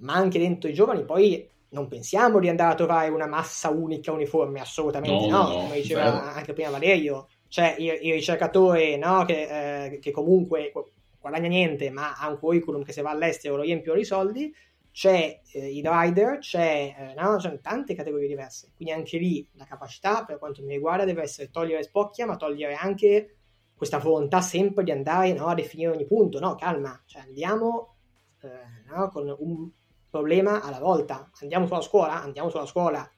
[0.00, 4.10] Ma anche dentro i giovani poi non pensiamo di andare a trovare una massa unica
[4.10, 6.16] uniforme, assolutamente no, no, no come diceva vero.
[6.16, 7.28] anche prima Valerio.
[7.46, 10.72] Cioè, il, il ricercatore no, che, eh, che comunque
[11.20, 14.54] guadagna niente ma ha un curriculum che se va all'estero lo riempiono di soldi,
[14.98, 17.38] c'è eh, il rider, c'è, eh, no?
[17.62, 21.84] tante categorie diverse, quindi anche lì la capacità per quanto mi riguarda deve essere togliere
[21.84, 23.36] spocchia ma togliere anche
[23.76, 27.94] questa volontà sempre di andare no, a definire ogni punto, no, calma, cioè andiamo
[28.40, 28.48] eh,
[28.92, 29.70] no, con un
[30.10, 33.08] problema alla volta, andiamo sulla scuola, andiamo sulla scuola,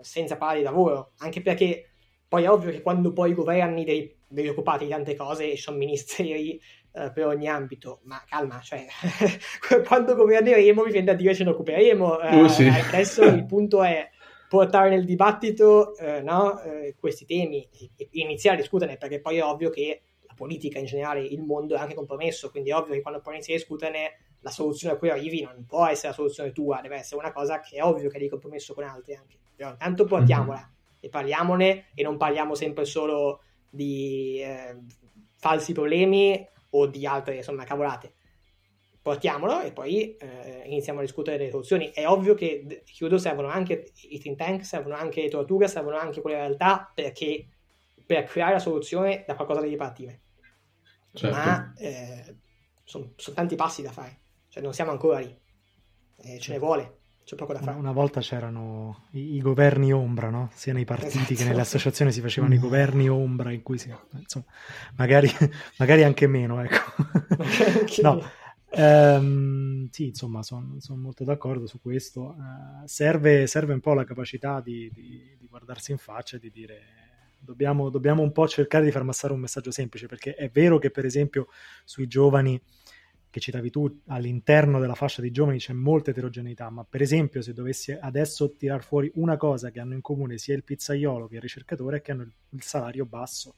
[0.00, 1.90] senza parlare di lavoro, anche perché
[2.26, 5.76] poi è ovvio che quando poi governi devi, devi occuparti di tante cose e sono
[5.76, 6.60] ministeri
[6.92, 8.86] eh, per ogni ambito, ma calma, cioè,
[9.86, 12.18] quando governeremo mi viene da dire ce ne occuperemo.
[12.20, 12.66] Uh, sì.
[12.66, 14.08] Adesso il punto è
[14.48, 16.60] portare nel dibattito eh, no,
[16.98, 17.66] questi temi
[17.96, 21.74] e iniziare a discuterne, perché poi è ovvio che la politica in generale, il mondo
[21.74, 24.98] è anche compromesso, quindi è ovvio che quando poi inizi a discuterne la soluzione a
[24.98, 28.10] cui arrivi non può essere la soluzione tua, deve essere una cosa che è ovvio
[28.10, 29.38] che di compromesso con altri anche.
[29.54, 31.00] Però intanto portiamola mm-hmm.
[31.00, 33.42] e parliamone e non parliamo sempre solo
[33.72, 34.76] di eh,
[35.38, 38.14] falsi problemi o di altre insomma cavolate.
[39.00, 41.90] Portiamolo e poi eh, iniziamo a discutere delle soluzioni.
[41.90, 46.20] È ovvio che chiudo, servono anche i think tank, servono anche le torture, servono anche
[46.20, 47.48] quelle realtà perché
[48.06, 50.20] per creare la soluzione da qualcosa devi partire.
[51.14, 51.36] Certo.
[51.36, 52.36] Ma eh,
[52.84, 55.36] sono son tanti passi da fare, cioè non siamo ancora lì,
[56.18, 57.78] eh, ce ne vuole c'è poco da fare.
[57.78, 60.50] Una volta c'erano i, i governi ombra, no?
[60.54, 61.34] sia nei partiti esatto.
[61.34, 63.92] che nelle associazioni si facevano i governi ombra in cui si...
[64.16, 64.46] Insomma,
[64.96, 65.30] magari,
[65.78, 66.92] magari anche meno, ecco.
[68.02, 68.22] no.
[68.74, 72.34] Ehm, sì, insomma, sono son molto d'accordo su questo.
[72.36, 76.50] Uh, serve, serve, un po' la capacità di, di, di guardarsi in faccia e di
[76.50, 76.80] dire
[77.38, 80.90] dobbiamo, dobbiamo, un po' cercare di far passare un messaggio semplice, perché è vero che,
[80.90, 81.48] per esempio,
[81.84, 82.60] sui giovani
[83.32, 87.54] che citavi tu, all'interno della fascia di giovani c'è molta eterogeneità, ma per esempio se
[87.54, 91.40] dovessi adesso tirar fuori una cosa che hanno in comune sia il pizzaiolo che il
[91.40, 93.54] ricercatore è che hanno il, il salario basso,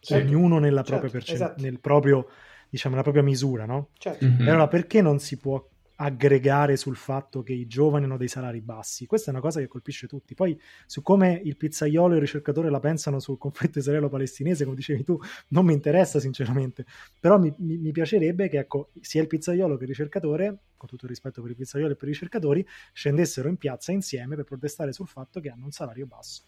[0.00, 0.26] certo.
[0.26, 1.62] ognuno nella certo, propria, percent- esatto.
[1.62, 2.26] nel proprio,
[2.68, 3.90] diciamo, nella propria misura, no?
[3.96, 4.26] Certo.
[4.26, 4.48] Mm-hmm.
[4.48, 5.64] Allora perché non si può
[5.96, 9.06] aggregare sul fatto che i giovani hanno dei salari bassi.
[9.06, 10.34] Questa è una cosa che colpisce tutti.
[10.34, 15.04] Poi su come il pizzaiolo e il ricercatore la pensano sul conflitto israelo-palestinese, come dicevi
[15.04, 15.18] tu,
[15.48, 16.84] non mi interessa sinceramente.
[17.18, 21.04] Però mi, mi, mi piacerebbe che ecco, sia il pizzaiolo che il ricercatore, con tutto
[21.04, 24.92] il rispetto per i pizzaioli e per i ricercatori, scendessero in piazza insieme per protestare
[24.92, 26.42] sul fatto che hanno un salario basso.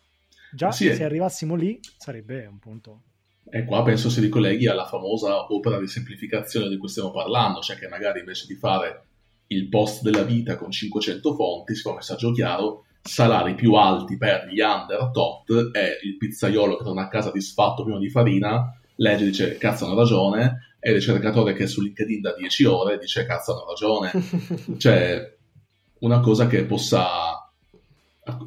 [0.52, 3.02] Già sì, se arrivassimo lì sarebbe un punto
[3.50, 7.76] e qua penso si ricolleghi alla famosa opera di semplificazione di cui stiamo parlando, cioè
[7.76, 9.07] che magari invece di fare
[9.48, 14.16] il post della vita con 500 fonti, si fa un messaggio chiaro, salari più alti
[14.16, 18.72] per gli under tot e il pizzaiolo che torna a casa disfatto pieno di farina,
[18.96, 22.64] legge e dice cazzo hanno ragione, e il ricercatore che è su LinkedIn da 10
[22.64, 24.12] ore dice cazzo hanno ragione.
[24.78, 25.36] cioè,
[26.00, 27.50] una cosa che possa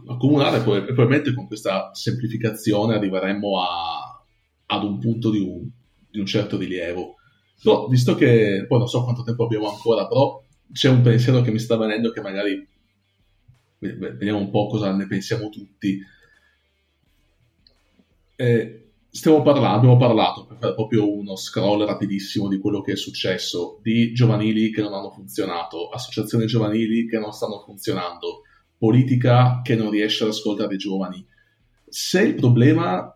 [0.08, 4.24] accumulare e probabilmente con questa semplificazione arriveremmo a,
[4.68, 5.68] ad un punto di un,
[6.10, 7.16] di un certo rilievo.
[7.64, 10.42] No, visto che poi non so quanto tempo abbiamo ancora, però
[10.72, 12.68] c'è un pensiero che mi sta venendo che magari
[13.80, 16.00] vediamo un po' cosa ne pensiamo tutti.
[18.36, 22.96] Eh, stiamo parlando, abbiamo parlato per fare proprio uno scroll rapidissimo di quello che è
[22.96, 28.42] successo, di giovanili che non hanno funzionato, associazioni giovanili che non stanno funzionando,
[28.78, 31.26] politica che non riesce ad ascoltare i giovani.
[31.88, 33.16] Se il problema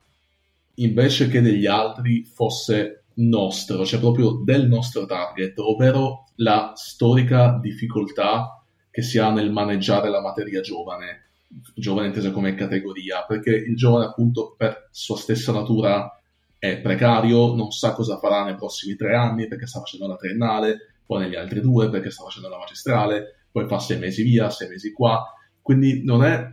[0.76, 8.63] invece che degli altri fosse nostro, cioè proprio del nostro target, ovvero la storica difficoltà
[8.89, 11.30] che si ha nel maneggiare la materia giovane,
[11.76, 16.09] giovane intesa come categoria, perché il giovane appunto per sua stessa natura
[16.57, 20.78] è precario, non sa cosa farà nei prossimi tre anni perché sta facendo la triennale,
[21.05, 24.70] poi negli altri due perché sta facendo la magistrale, poi fa sei mesi via, sei
[24.70, 25.24] mesi qua,
[25.61, 26.45] quindi non è,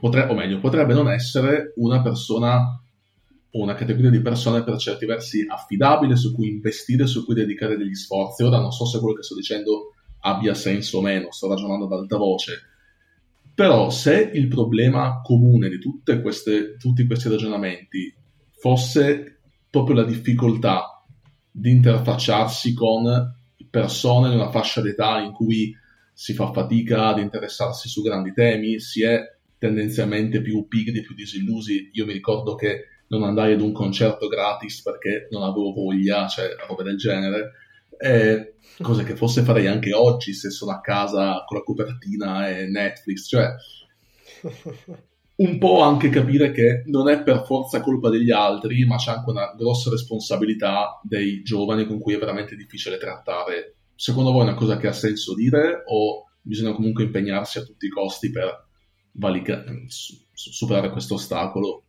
[0.00, 2.80] potrebbe, o meglio, potrebbe non essere una persona
[3.52, 7.94] una categoria di persone per certi versi affidabile su cui investire, su cui dedicare degli
[7.94, 8.42] sforzi.
[8.42, 11.92] Ora non so se quello che sto dicendo abbia senso o meno, sto ragionando ad
[11.92, 12.62] alta voce,
[13.54, 15.78] però se il problema comune di
[16.20, 18.14] queste, tutti questi ragionamenti
[18.52, 19.40] fosse
[19.70, 21.04] proprio la difficoltà
[21.50, 23.34] di interfacciarsi con
[23.70, 25.74] persone in una fascia d'età in cui
[26.12, 29.20] si fa fatica ad interessarsi su grandi temi, si è
[29.58, 31.90] tendenzialmente più pigri, più disillusi.
[31.92, 36.54] Io mi ricordo che non andai ad un concerto gratis perché non avevo voglia, cioè
[36.66, 37.52] robe del genere.
[37.98, 42.66] Eh, cosa che forse farei anche oggi se sono a casa con la copertina e
[42.66, 43.54] Netflix, cioè
[45.38, 49.30] un po' anche capire che non è per forza colpa degli altri, ma c'è anche
[49.30, 53.76] una grossa responsabilità dei giovani con cui è veramente difficile trattare.
[53.94, 57.86] Secondo voi è una cosa che ha senso dire o bisogna comunque impegnarsi a tutti
[57.86, 58.66] i costi per
[59.12, 59.64] valica-
[60.32, 61.84] superare questo ostacolo?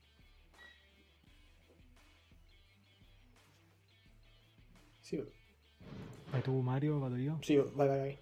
[5.10, 5.24] Sì.
[6.30, 7.39] Vai tu Mario, vado io?
[7.41, 8.18] Sì, vai, vai, vai.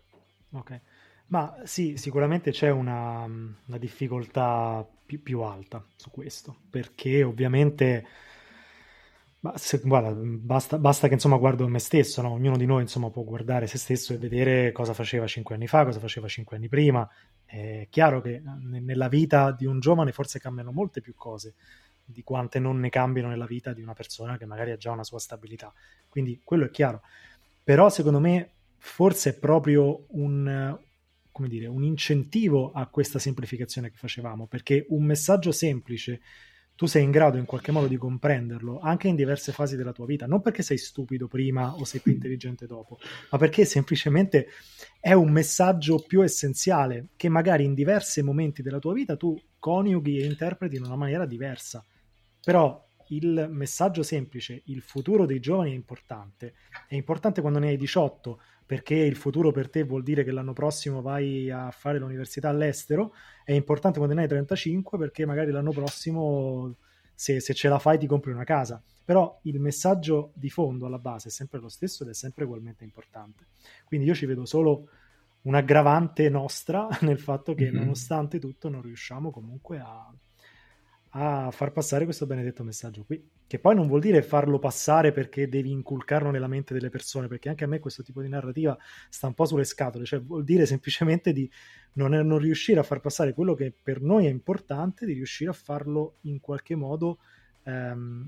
[0.52, 0.82] Ok.
[1.28, 8.06] Ma sì, sicuramente c'è una, una difficoltà più, più, alta su questo, perché ovviamente
[9.56, 12.32] se, guarda, basta, basta, che insomma guardo me stesso, no?
[12.32, 15.84] ognuno di noi insomma, può guardare se stesso e vedere cosa faceva cinque anni fa,
[15.84, 17.06] cosa faceva cinque anni prima.
[17.44, 21.56] È chiaro che nella vita di un giovane forse cambiano molte più cose
[22.10, 25.03] di quante non ne cambino nella vita di una persona che magari ha già una
[25.03, 25.74] sua stabilità.
[26.08, 27.01] Quindi quello è chiaro.
[27.64, 30.78] Però secondo me forse è proprio un,
[31.47, 36.22] dire, un incentivo a questa semplificazione che facevamo, perché un messaggio semplice
[36.78, 40.05] tu sei in grado in qualche modo di comprenderlo anche in diverse fasi della tua
[40.05, 42.99] vita, non perché sei stupido prima o sei più intelligente dopo,
[43.32, 44.47] ma perché semplicemente
[44.99, 50.20] è un messaggio più essenziale che magari in diversi momenti della tua vita tu coniughi
[50.20, 51.84] e interpreti in una maniera diversa.
[52.48, 56.54] Però il messaggio semplice, il futuro dei giovani è importante.
[56.88, 60.54] È importante quando ne hai 18, perché il futuro per te vuol dire che l'anno
[60.54, 65.72] prossimo vai a fare l'università all'estero, è importante quando ne hai 35 perché magari l'anno
[65.72, 66.78] prossimo
[67.14, 68.82] se, se, ce la fai ti compri una casa.
[69.04, 72.86] Però il messaggio di fondo alla base è sempre lo stesso ed è sempre ugualmente
[72.86, 73.48] importante.
[73.84, 74.88] Quindi io ci vedo solo
[75.41, 77.76] un'aggravante nostra nel fatto che mm-hmm.
[77.76, 80.10] nonostante tutto non riusciamo comunque a,
[81.12, 83.24] a far passare questo benedetto messaggio qui.
[83.47, 87.49] Che poi non vuol dire farlo passare perché devi inculcarlo nella mente delle persone, perché
[87.49, 88.78] anche a me questo tipo di narrativa
[89.10, 91.49] sta un po' sulle scatole, cioè vuol dire semplicemente di
[91.93, 95.53] non, non riuscire a far passare quello che per noi è importante, di riuscire a
[95.53, 97.20] farlo in qualche modo
[97.64, 98.28] ehm,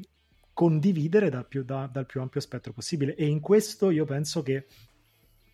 [0.54, 3.16] condividere dal più, da, dal più ampio spettro possibile.
[3.16, 4.66] E in questo io penso che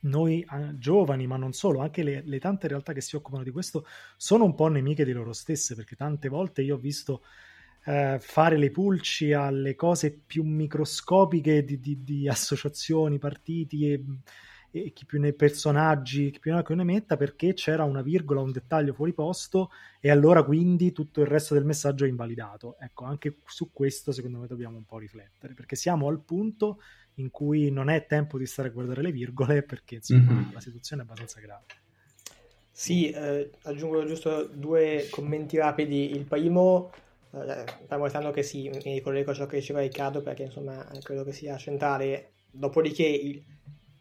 [0.06, 3.52] noi eh, giovani, ma non solo, anche le, le, tante realtà che si occupano di
[3.52, 3.86] questo
[4.18, 7.22] sono un po' nemiche di loro stesse, perché tante volte io ho visto
[7.86, 14.04] eh, fare le pulci alle cose più microscopiche di, di, di associazioni, partiti e,
[14.72, 18.94] e, chi più ne personaggi, chi più ne metta, perché c'era una virgola, un dettaglio
[18.94, 22.78] fuori posto e allora quindi tutto il resto del messaggio è invalidato.
[22.80, 26.80] Ecco, anche su questo secondo me dobbiamo un po' riflettere, perché siamo al punto
[27.16, 30.54] in cui non è tempo di stare a guardare le virgole perché insomma mm-hmm.
[30.54, 31.66] la situazione è abbastanza grave.
[32.72, 36.12] Sì, eh, aggiungo giusto due commenti rapidi.
[36.12, 36.92] Il primo,
[37.32, 41.32] eh, stavo che sì, mi ricollego a ciò che diceva Riccardo perché insomma credo che
[41.32, 42.32] sia centrale.
[42.52, 43.44] Dopodiché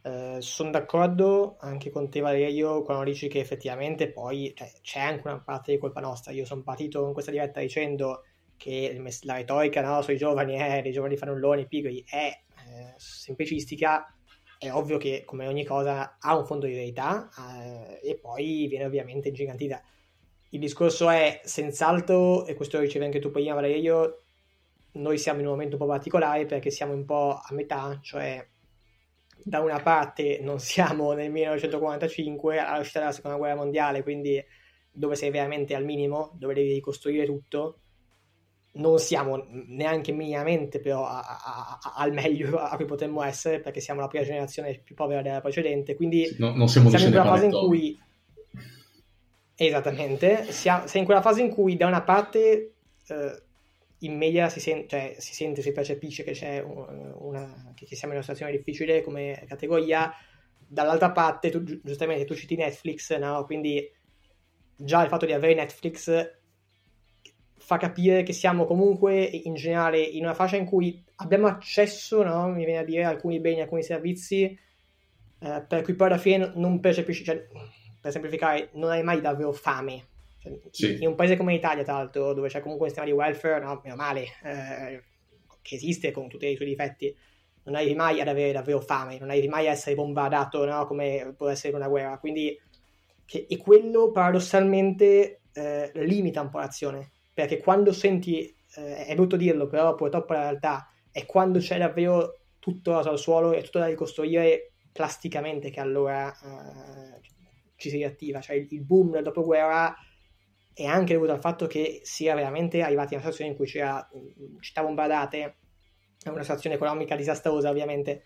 [0.02, 5.28] eh, sono d'accordo anche con te Valerio quando dici che effettivamente poi cioè, c'è anche
[5.28, 6.32] una parte di colpa nostra.
[6.32, 8.24] Io sono partito in questa diretta dicendo
[8.56, 12.53] che la retorica no, sui giovani è eh, i giovani fanulloni pigri è eh,
[12.96, 14.06] semplicistica,
[14.58, 18.84] è ovvio che come ogni cosa ha un fondo di verità eh, e poi viene
[18.84, 19.82] ovviamente ingigantita.
[20.50, 24.20] Il discorso è senz'altro, e questo lo ricevi anche tu prima Valerio,
[24.92, 28.46] noi siamo in un momento un po' particolare perché siamo un po' a metà, cioè
[29.42, 34.42] da una parte non siamo nel 1945 all'uscita della seconda guerra mondiale, quindi
[34.90, 37.80] dove sei veramente al minimo, dove devi ricostruire tutto,
[38.74, 43.80] non siamo neanche minimamente però a, a, a, al meglio a cui potremmo essere perché
[43.80, 47.26] siamo la prima generazione più povera della precedente quindi no, non siamo, siamo in quella
[47.26, 47.98] fase in cui
[49.56, 50.50] esattamente.
[50.50, 52.74] Siamo, in quella fase in cui da una parte
[53.06, 53.42] eh,
[53.98, 58.20] in media si, sen- cioè, si, sente, si percepisce che, c'è una, che siamo in
[58.20, 60.12] una situazione difficile come categoria.
[60.66, 63.44] Dall'altra parte tu, giustamente tu citi Netflix no?
[63.44, 63.86] quindi
[64.74, 66.32] già il fatto di avere Netflix
[67.56, 72.48] fa capire che siamo comunque in generale in una fascia in cui abbiamo accesso, no?
[72.48, 74.44] mi viene a dire, a alcuni beni, alcuni servizi,
[75.38, 77.46] eh, per cui poi alla fine non percepisci, cioè,
[78.00, 80.06] per semplificare, non hai mai davvero fame.
[80.38, 80.98] Cioè, sì.
[81.00, 83.80] In un paese come l'Italia, tra l'altro, dove c'è comunque un sistema di welfare, no,
[83.82, 85.02] meno male, eh,
[85.62, 87.16] che esiste con tutti i suoi difetti,
[87.64, 90.86] non arrivi mai ad avere davvero fame, non arrivi mai a essere bombardato no?
[90.86, 92.18] come può essere una guerra.
[92.18, 92.58] Quindi,
[93.24, 99.36] che, e quello paradossalmente eh, limita un po' l'azione, perché quando senti, eh, è brutto
[99.36, 103.80] dirlo, però purtroppo la realtà è quando c'è davvero tutto raso al suolo e tutto
[103.80, 107.20] da ricostruire plasticamente che allora eh,
[107.76, 108.40] ci si riattiva.
[108.40, 109.94] Cioè il, il boom del dopoguerra
[110.72, 113.66] è anche dovuto al fatto che si era veramente arrivati a una situazione in cui
[113.66, 114.08] c'era
[114.60, 115.56] città bombardate,
[116.26, 118.22] una situazione economica disastrosa ovviamente,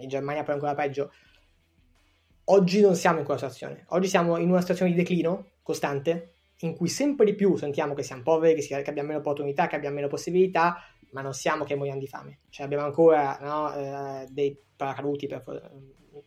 [0.00, 1.12] in Germania poi ancora peggio.
[2.44, 6.74] Oggi non siamo in quella situazione, oggi siamo in una situazione di declino costante, in
[6.74, 10.08] cui sempre di più sentiamo che siamo poveri, che, abbiamo meno opportunità, che abbiamo meno
[10.08, 10.82] possibilità,
[11.12, 12.40] ma non siamo che moriamo di fame.
[12.50, 15.42] Cioè abbiamo ancora no, eh, dei paracaduti per,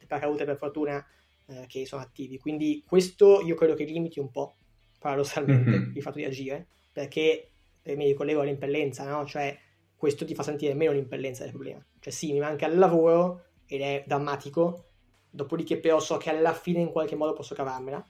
[0.08, 1.06] paracadute per fortuna
[1.48, 2.38] eh, che sono attivi.
[2.38, 4.56] Quindi questo io credo che limiti un po'
[5.00, 5.96] paradossalmente mm-hmm.
[5.96, 9.26] il fatto di agire, perché eh, mi ricollego all'impellenza, no?
[9.26, 9.58] Cioè
[9.96, 11.86] questo ti fa sentire meno l'impellenza del problema.
[12.00, 14.86] Cioè sì, mi manca il lavoro ed è drammatico,
[15.30, 18.06] dopodiché però so che alla fine in qualche modo posso cavarmela.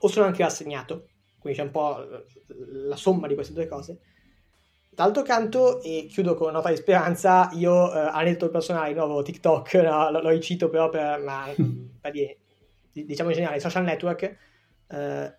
[0.00, 1.08] O sono anche assegnato,
[1.42, 3.98] quindi c'è un po' la somma di queste due cose.
[4.88, 9.22] D'altro canto, e chiudo con una nota di speranza, io eh, aneddoto personale, di nuovo
[9.22, 11.46] TikTok, no, lo, lo ricito però per, ma,
[12.00, 12.38] per dire,
[12.92, 14.36] diciamo in generale, social network,
[14.88, 15.36] eh,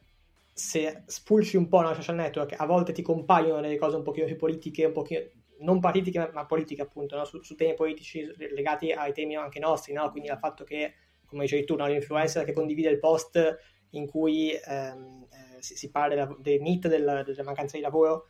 [0.51, 4.25] se spulci un po' nei social network, a volte ti compaiono delle cose un pochino
[4.25, 5.21] più politiche, un pochino,
[5.59, 7.23] non partitiche, ma politiche appunto, no?
[7.23, 10.11] su, su, temi politici legati ai temi anche nostri, no?
[10.11, 10.93] quindi al fatto che,
[11.25, 11.87] come dicevi tu, no?
[11.87, 13.57] l'influencer che condivide il post
[13.93, 18.27] in cui ehm, eh, si, si, parla del NIT, della, della mancanza di lavoro,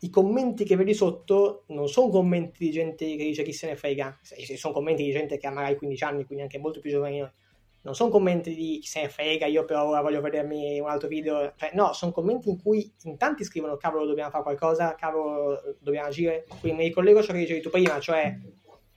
[0.00, 3.76] i commenti che vedi sotto non sono commenti di gente che dice chi se ne
[3.76, 4.18] frega,
[4.56, 7.18] sono commenti di gente che ha magari 15 anni, quindi anche molto più giovane di
[7.20, 7.30] noi
[7.82, 11.08] non sono commenti di chi se ne frega, io però ora voglio vedermi un altro
[11.08, 15.60] video, cioè no, sono commenti in cui in tanti scrivono cavolo dobbiamo fare qualcosa, cavolo
[15.80, 18.38] dobbiamo agire, quindi mi ricollego a ciò che dicevi tu prima, cioè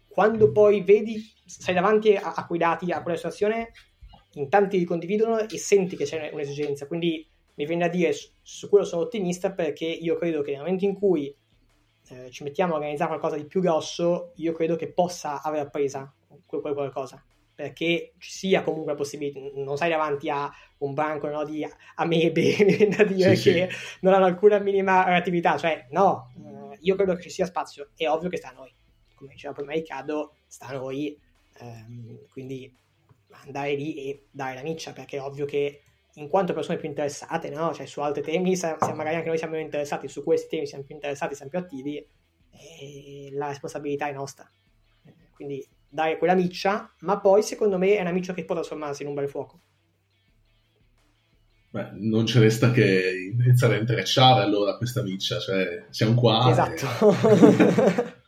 [0.07, 3.72] quando poi vedi, sei davanti a, a quei dati, a quella situazione,
[4.36, 8.29] in tanti li condividono e senti che c'è un'esigenza, quindi mi viene a dire su,
[8.41, 11.33] su quello sono ottimista perché io credo che nel momento in cui
[12.09, 16.13] eh, ci mettiamo a organizzare qualcosa di più grosso, io credo che possa aver presa
[16.45, 17.23] quel, quel qualcosa.
[17.55, 21.65] Perché ci sia comunque la possibilità, non sei davanti a un banco no, di
[21.95, 23.97] amebe da dire sì, che sì.
[24.01, 28.09] non hanno alcuna minima attività, cioè no, eh, io credo che ci sia spazio, è
[28.09, 28.75] ovvio che sta a noi,
[29.15, 31.17] come diceva prima Riccardo, sta a noi,
[31.59, 32.69] ehm, quindi
[33.43, 35.81] andare lì e dare la miccia, perché è ovvio che
[36.15, 37.73] in quanto persone più interessate, no?
[37.73, 40.83] cioè su altri temi, se, se magari anche noi siamo interessati, su questi temi siamo
[40.83, 42.07] più interessati, siamo più attivi,
[43.33, 44.49] la responsabilità è nostra.
[45.33, 49.09] Quindi dare quella miccia, ma poi secondo me è una miccia che può trasformarsi in
[49.09, 49.61] un bel fuoco.
[51.71, 56.49] Beh, non ci resta che iniziare a intrecciare allora questa miccia, cioè siamo qua.
[56.49, 57.11] Esatto.
[57.27, 58.13] E...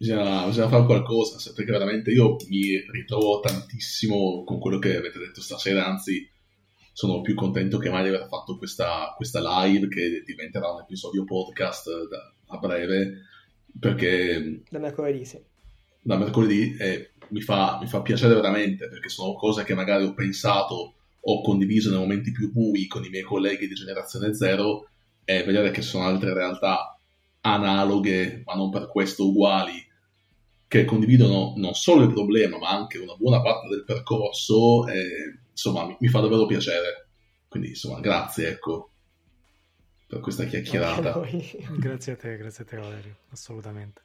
[0.00, 5.42] bisogna, bisogna, fare qualcosa, perché veramente io mi ritrovo tantissimo con quello che avete detto
[5.42, 6.26] stasera, anzi
[6.94, 11.24] sono più contento che mai di aver fatto questa, questa live che diventerà un episodio
[11.24, 13.26] podcast da, a breve,
[13.78, 14.62] perché...
[14.70, 15.38] Da mercoledì, sì.
[16.00, 20.14] da mercoledì e mi fa, mi fa piacere veramente perché sono cose che magari ho
[20.14, 24.88] pensato ho condiviso nei momenti più bui con i miei colleghi di generazione zero
[25.24, 26.98] e vedere che sono altre realtà
[27.42, 29.88] analoghe, ma non per questo uguali,
[30.70, 35.84] che condividono non solo il problema, ma anche una buona parte del percorso, e, insomma,
[35.84, 37.08] mi, mi, fa davvero piacere.
[37.48, 38.90] Quindi, insomma, grazie, ecco,
[40.06, 41.20] per questa chiacchierata.
[41.76, 44.02] grazie a te, grazie a te, Valerio, assolutamente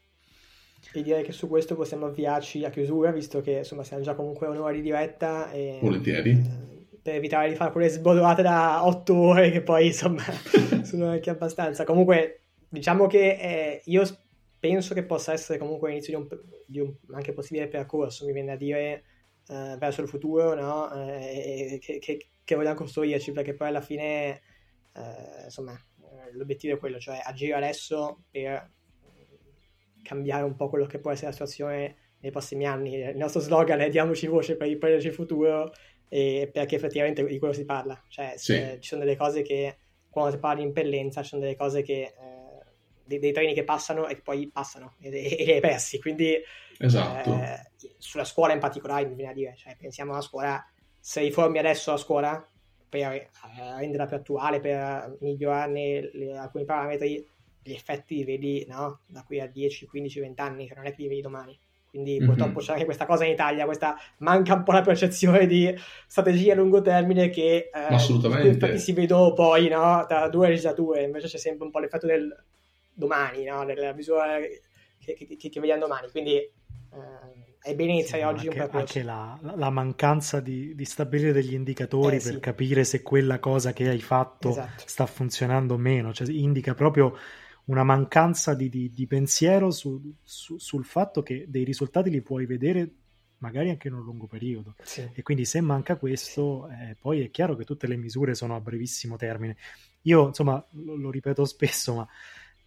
[0.91, 4.47] e direi che su questo possiamo avviarci a chiusura, visto che insomma siamo già comunque
[4.47, 5.51] un'ora di diretta.
[5.51, 6.31] E, Volentieri.
[6.31, 10.23] Eh, per evitare di fare quelle sbodorate da otto ore che poi insomma
[10.83, 11.83] sono anche abbastanza.
[11.83, 14.03] Comunque diciamo che eh, io
[14.65, 18.53] penso che possa essere comunque l'inizio di un, di un anche possibile percorso, mi viene
[18.53, 19.03] a dire,
[19.47, 20.91] eh, verso il futuro, no?
[20.91, 24.41] Eh, che, che, che, vogliamo costruirci, perché poi alla fine,
[24.95, 28.71] eh, insomma, eh, l'obiettivo è quello, cioè agire adesso per
[30.01, 32.95] cambiare un po' quello che può essere la situazione nei prossimi anni.
[32.95, 35.71] Il nostro slogan è diamoci voce per riprenderci il futuro
[36.09, 38.01] e perché effettivamente di quello si parla.
[38.07, 38.55] Cioè, sì.
[38.79, 39.77] ci sono delle cose che
[40.09, 42.34] quando si parla di impellenza, ci sono delle cose che eh,
[43.05, 45.99] dei, dei, treni che passano e che poi passano e, li hai persi.
[45.99, 46.35] Quindi
[46.77, 47.33] esatto.
[47.33, 50.63] eh, sulla scuola in particolare mi viene a dire, cioè, pensiamo alla scuola,
[50.99, 52.49] se riformi adesso la scuola
[52.89, 53.29] per eh,
[53.77, 57.27] renderla più attuale, per migliorarne le, alcuni parametri,
[57.61, 58.99] gli effetti li vedi no?
[59.07, 61.57] da qui a 10, 15, 20 anni, che non è che li vedi domani.
[61.95, 62.27] Quindi mm-hmm.
[62.27, 65.73] purtroppo c'è anche questa cosa in Italia, questa manca un po' la percezione di
[66.07, 68.47] strategia a lungo termine che eh, Assolutamente.
[68.49, 70.03] infatti si vedono poi no?
[70.05, 72.35] tra due legislature, invece c'è sempre un po' l'effetto del
[72.95, 73.65] domani, no?
[73.65, 74.39] della misura
[74.97, 76.09] che, che, che vediamo domani.
[76.09, 76.51] Quindi eh,
[77.61, 78.97] è bene iniziare sì, oggi anche, un percorso.
[78.97, 82.39] Anche la, la mancanza di, di, stabilire degli indicatori Eh, per sì.
[82.39, 84.83] capire se quella cosa che hai fatto Esatto.
[84.85, 87.17] sta funzionando o meno, cioè indica proprio
[87.65, 92.45] una mancanza di, di- di pensiero su- su- sul fatto che dei risultati li puoi
[92.45, 92.91] vedere
[93.39, 94.75] magari anche in un lungo periodo.
[94.83, 95.09] Sì.
[95.13, 98.61] E quindi se manca questo, eh, poi è chiaro che tutte le misure sono a
[98.61, 99.57] brevissimo termine.
[100.03, 102.07] Io, insomma, lo, lo ripeto spesso, ma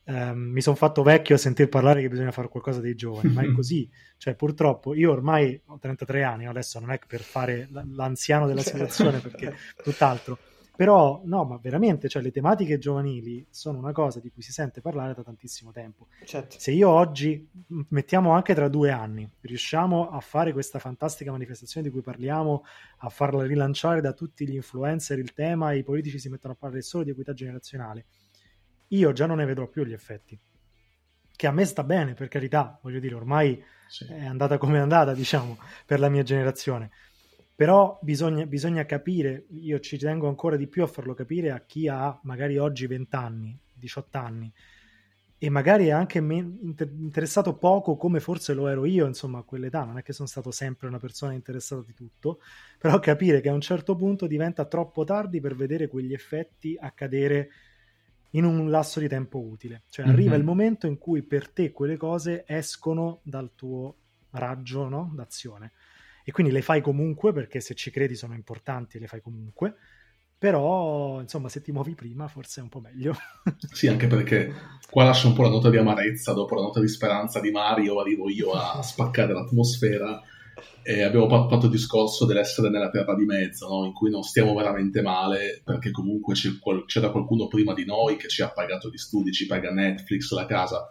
[0.09, 3.43] ehm, mi sono fatto vecchio a sentir parlare che bisogna fare qualcosa dei giovani, ma
[3.43, 3.89] è così.
[4.17, 9.21] Cioè, purtroppo, io ormai ho 33 anni, adesso non è per fare l'anziano della situazione,
[9.21, 10.39] perché tutt'altro.
[10.79, 14.81] Però, no, ma veramente, cioè, le tematiche giovanili sono una cosa di cui si sente
[14.81, 16.07] parlare da tantissimo tempo.
[16.25, 16.57] Certo.
[16.57, 17.49] Se io oggi,
[17.89, 22.65] mettiamo anche tra due anni, riusciamo a fare questa fantastica manifestazione di cui parliamo,
[22.99, 26.57] a farla rilanciare da tutti gli influencer il tema, e i politici si mettono a
[26.57, 28.07] parlare solo di equità generazionale,
[28.89, 30.39] io già non ne vedrò più gli effetti.
[31.37, 34.05] Che a me sta bene, per carità, voglio dire, ormai Sì.
[34.07, 35.57] è andata come è andata, diciamo,
[35.87, 36.91] per la mia generazione.
[37.55, 41.89] Però bisogna, bisogna capire, io ci tengo ancora di più a farlo capire a chi
[41.89, 44.53] ha magari oggi 20 anni, 18 anni,
[45.41, 49.99] e magari è anche interessato poco come forse lo ero io, insomma, a quell'età, non
[49.99, 52.41] è che sono stato sempre una persona interessata di tutto,
[52.77, 57.51] però capire che a un certo punto diventa troppo tardi per vedere quegli effetti accadere
[58.31, 59.85] in un lasso di tempo utile.
[59.89, 60.41] Cioè arriva Mhm.
[60.41, 63.97] il momento in cui per te quelle cose escono dal tuo
[64.31, 65.11] raggio no?
[65.15, 65.73] d'azione
[66.25, 69.75] e quindi le fai comunque perché se ci credi sono importanti le fai comunque,
[70.37, 73.15] però insomma se ti muovi prima forse è un po' meglio.
[73.71, 74.53] Sì, anche perché
[74.91, 78.01] qua lascio un po' la nota di amarezza dopo la nota di speranza di Mario,
[78.01, 80.21] arrivo io a spaccare l'atmosfera
[80.83, 83.85] e abbiamo fatto il discorso dell'essere nella terra di mezzo, no?
[83.85, 88.17] in cui non stiamo veramente male perché comunque c'è qual- c'era qualcuno prima di noi
[88.17, 90.87] che ci ha pagato gli studi, ci paga Netflix, la casa.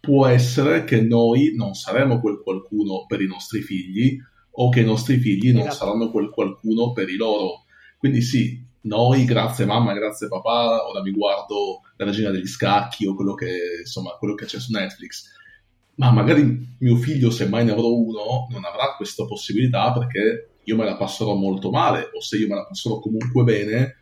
[0.00, 4.18] Può essere che noi non saremo quel qualcuno per i nostri figli
[4.56, 5.86] o che i nostri figli non Esatto.
[5.86, 7.64] saranno quel qualcuno per i loro.
[7.98, 13.14] Quindi sì, noi, grazie mamma, grazie papà, ora mi guardo la regina degli scacchi o
[13.14, 15.32] quello che, insomma, quello che c'è su Netflix.
[15.96, 20.76] Ma magari mio figlio, se mai ne avrò uno, non avrà questa possibilità perché io
[20.76, 23.96] me la passerò molto male, o se io me la passerò comunque bene,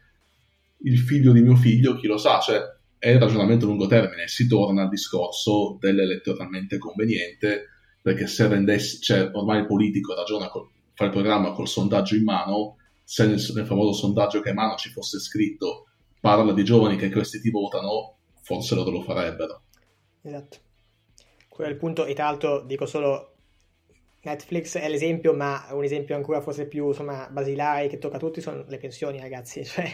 [0.84, 2.60] il figlio di mio figlio, chi lo sa, cioè
[2.98, 7.66] è il ragionamento a lungo termine, si torna al discorso dell'elettoralmente conveniente,
[8.00, 12.24] perché se rendessi, cioè ormai il politico ragiona, col, fa il programma col sondaggio in
[12.24, 15.86] mano, se nel, nel famoso sondaggio che a mano ci fosse scritto
[16.20, 19.62] parla di giovani che questi ti votano, forse loro lo farebbero.
[20.22, 20.58] Esatto.
[21.52, 23.34] Quello è il punto, e tra l'altro dico solo
[24.22, 28.40] Netflix è l'esempio, ma un esempio ancora forse più insomma, basilare che tocca a tutti
[28.40, 29.62] sono le pensioni, ragazzi.
[29.68, 29.84] Cioè,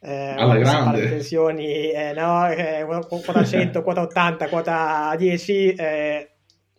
[0.00, 1.02] eh, Alla grande.
[1.02, 6.30] di pensioni, eh, no, eh, quota 100, quota 80, quota 10, eh,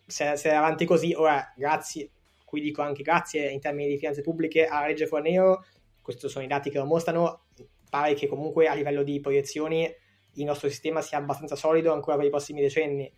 [0.04, 2.10] se, se è avanti così, ora grazie,
[2.44, 5.64] qui dico anche grazie in termini di finanze pubbliche alla legge Fornero,
[6.02, 7.44] questi sono i dati che lo mostrano,
[7.88, 9.90] pare che comunque a livello di proiezioni
[10.34, 13.10] il nostro sistema sia abbastanza solido ancora per i prossimi decenni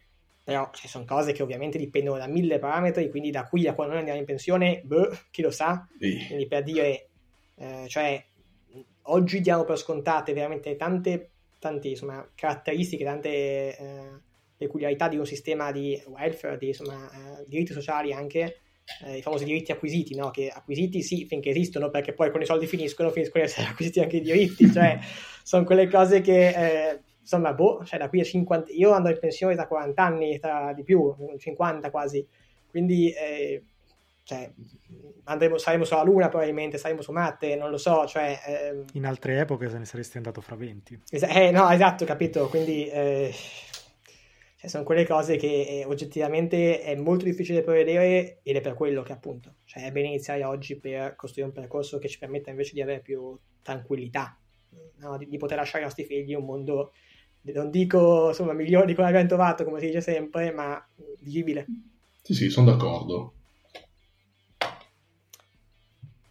[0.43, 3.93] però ci sono cose che ovviamente dipendono da mille parametri, quindi da qui a quando
[3.93, 7.09] noi andiamo in pensione, boh, chi lo sa, E- quindi per dire,
[7.57, 8.25] eh, cioè,
[9.03, 14.21] oggi diamo per scontate veramente tante, tante insomma, caratteristiche, tante eh,
[14.57, 18.61] peculiarità di un sistema di welfare, di insomma, eh, diritti sociali anche,
[19.05, 20.31] eh, i famosi diritti acquisiti, no?
[20.31, 24.01] che acquisiti sì finché esistono, perché poi con i soldi finiscono, finiscono di essere acquisiti
[24.01, 24.99] anche i diritti, cioè
[25.43, 26.49] sono quelle cose che...
[26.49, 27.01] Eh,
[27.31, 30.73] insomma, boh, cioè da qui a 50, io andrò in pensione da 40 anni, tra
[30.73, 32.27] di più, 50 quasi,
[32.69, 33.63] quindi eh,
[34.25, 34.51] cioè,
[35.25, 38.39] andremo, saremo sulla Luna probabilmente, saremo su Marte, non lo so, cioè...
[38.45, 41.03] ehm, In altre epoche se ne saresti andato fra 20.
[41.11, 43.33] es- eh, no, esatto, capito, quindi eh,
[44.57, 49.03] cioè, sono quelle cose che eh, oggettivamente è molto difficile prevedere ed è per quello
[49.03, 52.75] che appunto, cioè è bene iniziare oggi per costruire un percorso che ci permetta invece
[52.75, 54.37] di avere più tranquillità,
[54.97, 55.17] no?
[55.17, 56.93] di, di poter lasciare ai nostri figli un mondo
[57.43, 60.83] non dico insomma migliore di quello che abbiamo trovato come si dice sempre ma
[61.21, 61.67] vivibile
[62.23, 63.35] Sì, sì, sono d'accordo.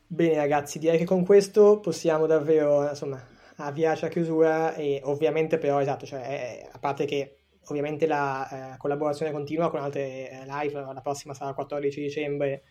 [0.07, 3.23] bene ragazzi direi che con questo possiamo davvero insomma
[3.57, 7.35] avviarci a chiusura e ovviamente però esatto cioè eh, a parte che
[7.67, 12.63] ovviamente la eh, collaborazione continua con altre eh, live la prossima sarà il 14 dicembre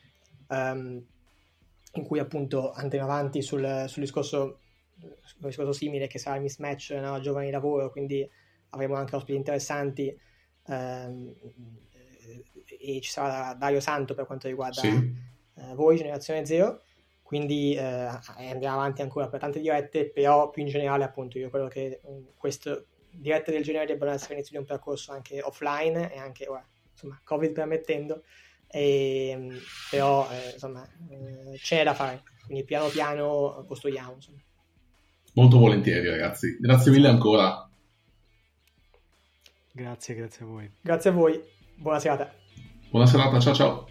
[0.49, 1.05] ehm,
[1.95, 4.59] in cui appunto andremo avanti sul, sul discorso
[5.01, 7.21] un discorso simile che sarà il mismatch no?
[7.21, 8.29] giovani lavoro, quindi
[8.71, 10.17] avremo anche ospiti interessanti
[10.67, 11.35] ehm,
[12.81, 15.15] e ci sarà Dario Santo per quanto riguarda Sì.
[15.57, 16.83] eh, voi, Generazione Zero,
[17.23, 21.69] quindi eh, andiamo avanti ancora per tante dirette, però più in generale appunto io credo
[21.69, 26.19] che mh, questo dirette del genere debbano essere l'inizio di un percorso anche offline e
[26.19, 28.23] anche ora insomma, Covid permettendo,
[28.67, 29.51] e,
[29.91, 34.15] però eh, insomma eh, c'è da fare, quindi piano piano costruiamo.
[34.15, 34.43] Insomma.
[35.39, 37.65] Molto volentieri ragazzi, grazie mille ancora.
[39.71, 40.69] Grazie, grazie a voi.
[40.81, 41.41] Grazie a voi,
[41.77, 42.35] buona serata.
[42.91, 43.89] Buona serata, ciao ciao.